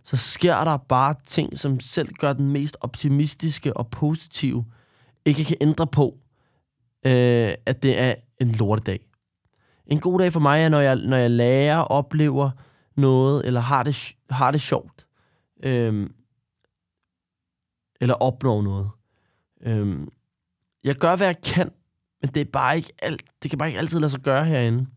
så 0.03 0.17
sker 0.17 0.63
der 0.63 0.77
bare 0.77 1.15
ting, 1.25 1.58
som 1.58 1.80
selv 1.80 2.13
gør 2.13 2.34
den 2.34 2.51
mest 2.51 2.77
optimistiske 2.82 3.77
og 3.77 3.88
positive, 3.88 4.65
ikke 5.28 5.46
kan 5.46 5.58
ændre 5.62 5.88
på, 5.88 6.18
øh, 7.06 7.54
at 7.66 7.84
det 7.84 8.00
er 8.00 8.16
en 8.42 8.52
lortedag. 8.52 9.00
En 9.86 10.00
god 10.00 10.20
dag 10.20 10.34
for 10.34 10.40
mig 10.40 10.63
er, 10.63 10.70
når 10.70 10.80
jeg, 10.80 10.96
når 10.96 11.18
jeg 11.18 11.32
lærer, 11.32 11.78
oplever 11.78 12.52
noget, 12.96 13.46
eller 13.46 13.60
har 13.60 13.84
det, 13.84 14.16
har 14.30 14.52
det 14.52 14.62
sjovt. 14.62 15.06
Øh, 15.63 16.10
eller 18.02 18.16
opnår 18.16 18.62
noget. 18.62 18.90
Øh, 19.62 20.08
jeg 20.84 20.96
gør, 20.96 21.16
hvad 21.16 21.28
jeg 21.28 21.42
kan, 21.42 21.72
men 22.22 22.30
det 22.30 22.42
er 22.42 22.52
bare 22.54 22.76
ikke 22.76 22.94
alt, 23.00 23.24
det 23.44 23.52
kan 23.52 23.58
bare 23.58 23.70
ikke 23.70 23.80
altid 23.80 24.00
lade 24.00 24.10
sig 24.10 24.22
gøre 24.22 24.46
herinde. 24.46 24.88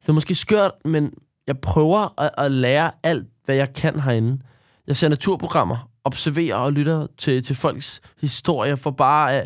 Det 0.00 0.08
er 0.08 0.12
måske 0.12 0.34
skørt, 0.34 0.72
men 0.84 1.14
jeg 1.46 1.58
prøver 1.58 2.20
at, 2.20 2.30
at 2.38 2.50
lære 2.50 2.90
alt, 3.02 3.28
hvad 3.44 3.56
jeg 3.56 3.74
kan 3.74 4.00
herinde. 4.00 4.42
Jeg 4.86 4.96
ser 4.96 5.08
naturprogrammer, 5.08 5.87
observerer 6.08 6.56
og 6.56 6.72
lytter 6.72 7.06
til, 7.16 7.42
til 7.42 7.56
folks 7.56 8.00
historier 8.20 8.76
for 8.76 8.90
bare, 8.90 9.42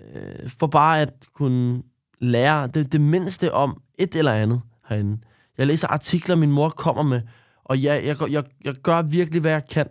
øh, 0.00 0.50
for 0.58 0.66
bare 0.66 1.00
at 1.00 1.14
kunne 1.34 1.82
lære 2.20 2.66
det, 2.66 2.92
det 2.92 3.00
mindste 3.00 3.52
om 3.52 3.82
et 3.98 4.14
eller 4.14 4.32
andet 4.32 4.60
herinde. 4.88 5.18
Jeg 5.58 5.66
læser 5.66 5.88
artikler, 5.88 6.36
min 6.36 6.52
mor 6.52 6.68
kommer 6.68 7.02
med, 7.02 7.20
og 7.64 7.82
jeg, 7.82 8.04
jeg, 8.04 8.30
jeg, 8.30 8.44
jeg 8.64 8.74
gør 8.74 9.02
virkelig, 9.02 9.40
hvad 9.40 9.52
jeg 9.52 9.68
kan. 9.70 9.86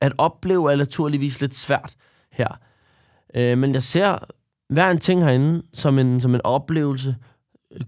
At 0.00 0.12
opleve 0.18 0.72
er 0.72 0.76
naturligvis 0.76 1.40
lidt 1.40 1.54
svært 1.54 1.96
her. 2.32 2.48
Øh, 3.34 3.58
men 3.58 3.74
jeg 3.74 3.82
ser 3.82 4.18
hver 4.68 4.90
en 4.90 4.98
ting 4.98 5.24
herinde 5.24 5.62
som 5.72 5.98
en, 5.98 6.20
som 6.20 6.34
en 6.34 6.40
oplevelse. 6.44 7.16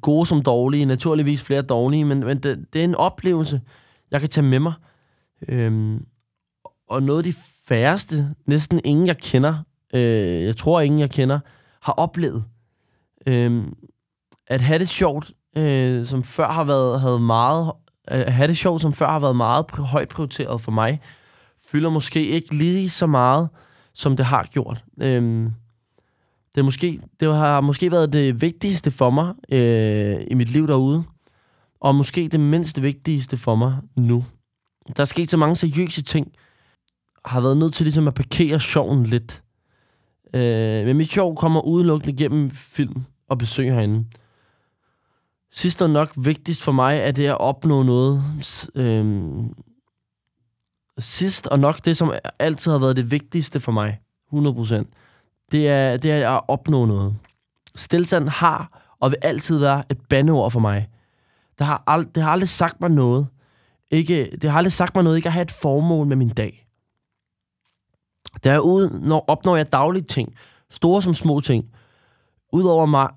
Gode 0.01 0.27
som 0.27 0.43
dårlige, 0.43 0.85
naturligvis 0.85 1.43
flere 1.43 1.63
dårlige, 1.63 2.05
men, 2.05 2.21
men 2.21 2.39
det, 2.39 2.67
det 2.73 2.81
er 2.81 2.85
en 2.85 2.95
oplevelse, 2.95 3.61
jeg 4.11 4.21
kan 4.21 4.29
tage 4.29 4.47
med 4.47 4.59
mig. 4.59 4.73
Øh, 5.49 6.01
og 6.89 7.03
noget 7.03 7.19
af 7.19 7.25
de 7.25 7.35
færreste, 7.65 8.35
næsten 8.47 8.81
ingen 8.85 9.07
jeg 9.07 9.19
kender, 9.19 9.63
øh, 9.95 10.43
jeg 10.43 10.57
tror 10.57 10.81
ingen 10.81 11.01
jeg 11.01 11.11
kender, 11.11 11.39
har 11.81 11.93
oplevet. 11.93 12.45
Øhm, 13.27 13.75
at 14.47 14.61
have 14.61 14.79
det 14.79 14.89
sjovt, 14.89 15.33
øh, 15.57 16.07
som 16.07 16.23
før 16.23 16.51
har 16.51 16.65
været 16.65 17.01
havde 17.01 17.19
meget, 17.19 17.73
øh, 18.11 18.21
at 18.21 18.33
have 18.33 18.49
det 18.49 18.57
sjovt, 18.57 18.83
som 18.83 18.93
før 18.93 19.09
har 19.09 19.19
været 19.19 19.37
meget 19.37 19.71
højt 19.71 20.09
prioriteret 20.09 20.61
for 20.61 20.73
mig, 20.73 21.01
fylder 21.71 21.91
måske 21.91 22.27
ikke 22.27 22.55
lige 22.55 22.91
så 22.91 23.07
meget, 23.07 23.49
som 23.93 24.17
det 24.17 24.27
har 24.27 24.45
gjort. 24.45 24.85
Øhm, 25.01 25.53
det, 26.55 26.61
er 26.61 26.65
måske, 26.65 27.01
det 27.21 27.35
har 27.35 27.61
måske 27.61 27.91
været 27.91 28.13
det 28.13 28.41
vigtigste 28.41 28.91
for 28.91 29.11
mig 29.11 29.35
øh, 29.53 30.17
i 30.31 30.35
mit 30.35 30.49
liv 30.49 30.67
derude, 30.67 31.05
og 31.81 31.95
måske 31.95 32.29
det 32.29 32.41
mindst 32.41 32.83
vigtigste 32.83 33.37
for 33.37 33.55
mig 33.55 33.77
nu. 33.97 34.25
Der 34.96 35.01
er 35.01 35.05
sket 35.05 35.31
så 35.31 35.37
mange 35.37 35.57
seriøse 35.57 36.03
ting, 36.03 36.33
har 37.25 37.40
været 37.40 37.57
nødt 37.57 37.75
til 37.75 37.85
ligesom 37.85 38.09
at 38.09 38.14
parkere 38.14 38.61
sjoven 38.61 39.07
lidt. 39.07 39.42
Øh, 40.35 40.87
men 40.87 40.96
mit 40.96 41.12
sjov 41.12 41.37
kommer 41.37 41.61
udelukkende 41.61 42.16
gennem 42.16 42.51
film 42.51 43.03
og 43.29 43.38
besøg 43.38 43.72
herinde. 43.75 44.05
Sidst 45.53 45.83
og 45.83 45.90
nok 45.90 46.12
vigtigst 46.16 46.62
for 46.62 46.72
mig 46.72 46.99
er 46.99 47.11
det 47.11 47.27
at 47.27 47.38
opnå 47.40 47.83
noget, 47.83 48.22
øh, 48.75 49.44
sidst, 50.99 51.46
og 51.46 51.59
nok 51.59 51.85
det, 51.85 51.96
som 51.96 52.12
altid 52.38 52.70
har 52.70 52.79
været 52.79 52.96
det 52.96 53.11
vigtigste 53.11 53.61
for 53.61 53.72
mig, 53.72 54.01
100%, 54.33 54.85
det 55.53 55.68
er, 55.68 55.96
det 55.96 56.11
er 56.11 56.31
at 56.31 56.42
opnå 56.49 56.85
noget. 56.85 57.16
Stilstand 57.77 58.29
har 58.29 58.94
og 59.01 59.11
vil 59.11 59.18
altid 59.22 59.59
være 59.59 59.85
et 59.90 59.99
bandeord 60.09 60.51
for 60.51 60.61
mig. 60.61 60.88
Det 61.59 61.66
har, 61.66 61.83
ald- 61.90 62.12
det 62.14 62.22
har 62.22 62.31
aldrig 62.31 62.49
sagt 62.49 62.81
mig 62.81 62.90
noget. 62.90 63.27
Ikke, 63.90 64.31
det 64.42 64.51
har 64.51 64.59
aldrig 64.59 64.72
sagt 64.72 64.94
mig 64.94 65.05
noget 65.05 65.16
ikke 65.16 65.27
at 65.27 65.33
have 65.33 65.42
et 65.42 65.51
formål 65.51 66.07
med 66.07 66.16
min 66.16 66.29
dag. 66.29 66.66
Derude 68.44 69.09
når, 69.09 69.25
opnår 69.29 69.57
jeg 69.57 69.72
daglige 69.72 70.05
ting, 70.05 70.35
store 70.70 71.03
som 71.03 71.14
små 71.14 71.40
ting. 71.40 71.64
Udover 72.53 72.87
mig, 72.87 73.09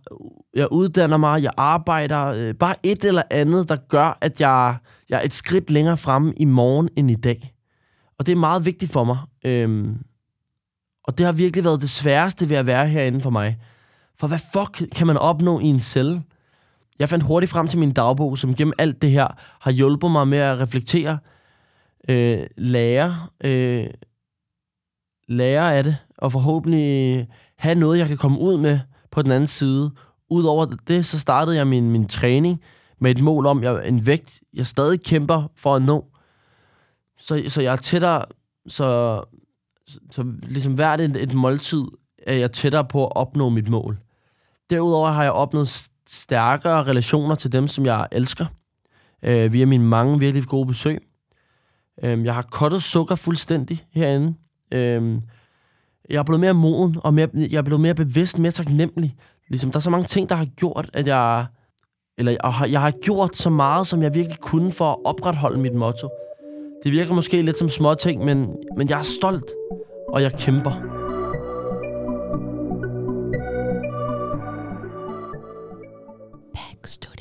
jeg 0.56 0.72
uddanner 0.72 1.18
mig, 1.18 1.44
jeg 1.44 1.52
arbejder, 1.58 2.26
øh, 2.26 2.56
bare 2.56 2.76
et 2.84 3.06
eller 3.06 3.22
andet, 3.32 3.70
der 3.70 3.76
gør, 3.76 4.18
at 4.22 4.42
jeg, 4.42 4.78
jeg 5.10 5.20
er 5.20 5.26
et 5.26 5.34
skridt 5.34 5.72
længere 5.72 5.98
fremme 5.98 6.34
i 6.38 6.46
morgen 6.46 6.90
end 6.96 7.12
i 7.12 7.16
dag. 7.16 7.54
Og 8.20 8.26
det 8.26 8.32
er 8.32 8.36
meget 8.36 8.66
vigtigt 8.66 8.92
for 8.92 9.04
mig. 9.04 9.18
Øhm, 9.46 9.98
og 11.04 11.18
det 11.18 11.26
har 11.26 11.34
virkelig 11.34 11.64
været 11.64 11.82
det 11.82 11.90
sværeste 11.90 12.50
ved 12.50 12.58
at 12.58 12.66
være 12.66 12.88
herinde 12.88 13.22
for 13.22 13.30
mig. 13.30 13.58
For 14.20 14.28
hvad 14.28 14.40
fuck 14.54 14.96
kan 14.96 15.08
man 15.08 15.18
opnå 15.18 15.60
i 15.60 15.66
en 15.66 15.80
celle? 15.80 16.24
Jeg 17.00 17.10
fandt 17.10 17.26
hurtigt 17.26 17.52
frem 17.52 17.68
til 17.68 17.80
min 17.80 17.92
dagbog, 17.92 18.38
som 18.38 18.56
gennem 18.56 18.74
alt 18.78 19.02
det 19.02 19.12
her 19.12 19.28
har 19.60 19.72
hjulpet 19.72 20.12
mig 20.12 20.28
med 20.28 20.38
at 20.38 20.60
reflektere, 20.60 21.18
øh, 22.10 22.48
lære, 22.58 23.28
øh, 23.44 23.88
lære 25.28 25.76
af 25.76 25.84
det, 25.84 25.98
og 26.18 26.32
forhåbentlig 26.32 27.28
have 27.58 27.76
noget, 27.76 28.00
jeg 28.00 28.08
kan 28.08 28.18
komme 28.18 28.40
ud 28.40 28.58
med 28.58 28.80
på 29.12 29.22
den 29.22 29.32
anden 29.32 29.48
side. 29.48 29.92
Udover 30.30 30.66
det, 30.66 31.06
så 31.06 31.20
startede 31.20 31.58
jeg 31.58 31.68
min, 31.68 31.92
min 31.92 32.08
træning 32.08 32.62
med 33.00 33.12
et 33.12 33.22
mål 33.22 33.46
om, 33.46 33.64
jeg, 33.64 33.88
en 33.88 34.06
vægt, 34.06 34.42
jeg 34.54 34.68
stadig 34.68 35.04
kæmper 35.04 35.52
for 35.56 35.76
at 35.76 35.82
nå. 35.82 36.06
Så, 37.18 37.44
så 37.48 37.62
jeg 37.62 37.72
er 37.72 37.78
tættere, 37.78 38.26
så, 38.68 39.22
så 40.12 40.26
ligesom 40.44 40.74
hvert 40.74 41.02
et, 41.02 41.18
et 41.18 41.34
måltid 41.34 41.84
er 42.28 42.34
jeg 42.34 42.52
tættere 42.52 42.86
på 42.86 43.06
at 43.06 43.16
opnå 43.16 43.50
mit 43.50 43.70
mål. 43.70 44.00
Derudover 44.70 45.12
har 45.12 45.24
jeg 45.24 45.32
opnået 45.32 45.90
stærkere 46.12 46.84
relationer 46.84 47.36
til 47.36 47.52
dem, 47.52 47.68
som 47.68 47.86
jeg 47.86 48.08
elsker, 48.12 48.46
øh, 49.24 49.54
via 49.54 49.66
mine 49.66 49.84
mange 49.84 50.20
virkelig 50.20 50.48
gode 50.48 50.68
besøg. 50.68 51.02
Øh, 52.04 52.26
jeg 52.26 52.36
har 52.36 52.42
kottet 52.42 52.84
sukker 52.84 53.16
fuldstændig 53.16 53.86
herinde. 53.92 54.34
Øh, 54.72 55.22
jeg 56.10 56.18
er 56.20 56.24
blevet 56.24 56.40
mere 56.40 56.54
moden, 56.54 56.98
og 57.04 57.14
mere, 57.14 57.28
jeg 57.34 57.58
er 57.58 57.62
blevet 57.62 57.82
mere 57.82 57.96
bevidst, 57.96 58.40
mere 58.40 58.52
taknemmelig. 58.52 59.16
Ligesom, 59.50 59.72
der 59.72 59.78
er 59.78 59.82
så 59.82 59.90
mange 59.90 60.08
ting, 60.08 60.30
der 60.30 60.36
har 60.36 60.46
gjort, 60.46 60.90
at 60.94 61.08
jeg... 61.08 61.46
Eller 62.18 62.32
jeg 62.32 62.54
har, 62.54 62.66
jeg 62.66 62.82
har 62.82 62.92
gjort 62.92 63.38
så 63.38 63.50
meget, 63.50 63.88
som 63.88 64.02
jeg 64.02 64.14
virkelig 64.14 64.40
kunne 64.40 64.72
for 64.72 64.92
at 64.92 64.98
opretholde 65.06 65.60
mit 65.60 65.74
motto. 65.74 66.10
Det 66.84 66.92
virker 66.92 67.14
måske 67.14 67.42
lidt 67.42 67.58
som 67.58 67.70
små 67.70 67.94
ting, 67.94 68.26
men, 68.26 68.56
men 68.78 68.90
jeg 68.90 69.00
er 69.00 69.04
stolt, 69.04 69.52
og 70.14 70.22
jeg 70.22 70.34
kæmper. 70.34 70.99
studio. 76.90 77.19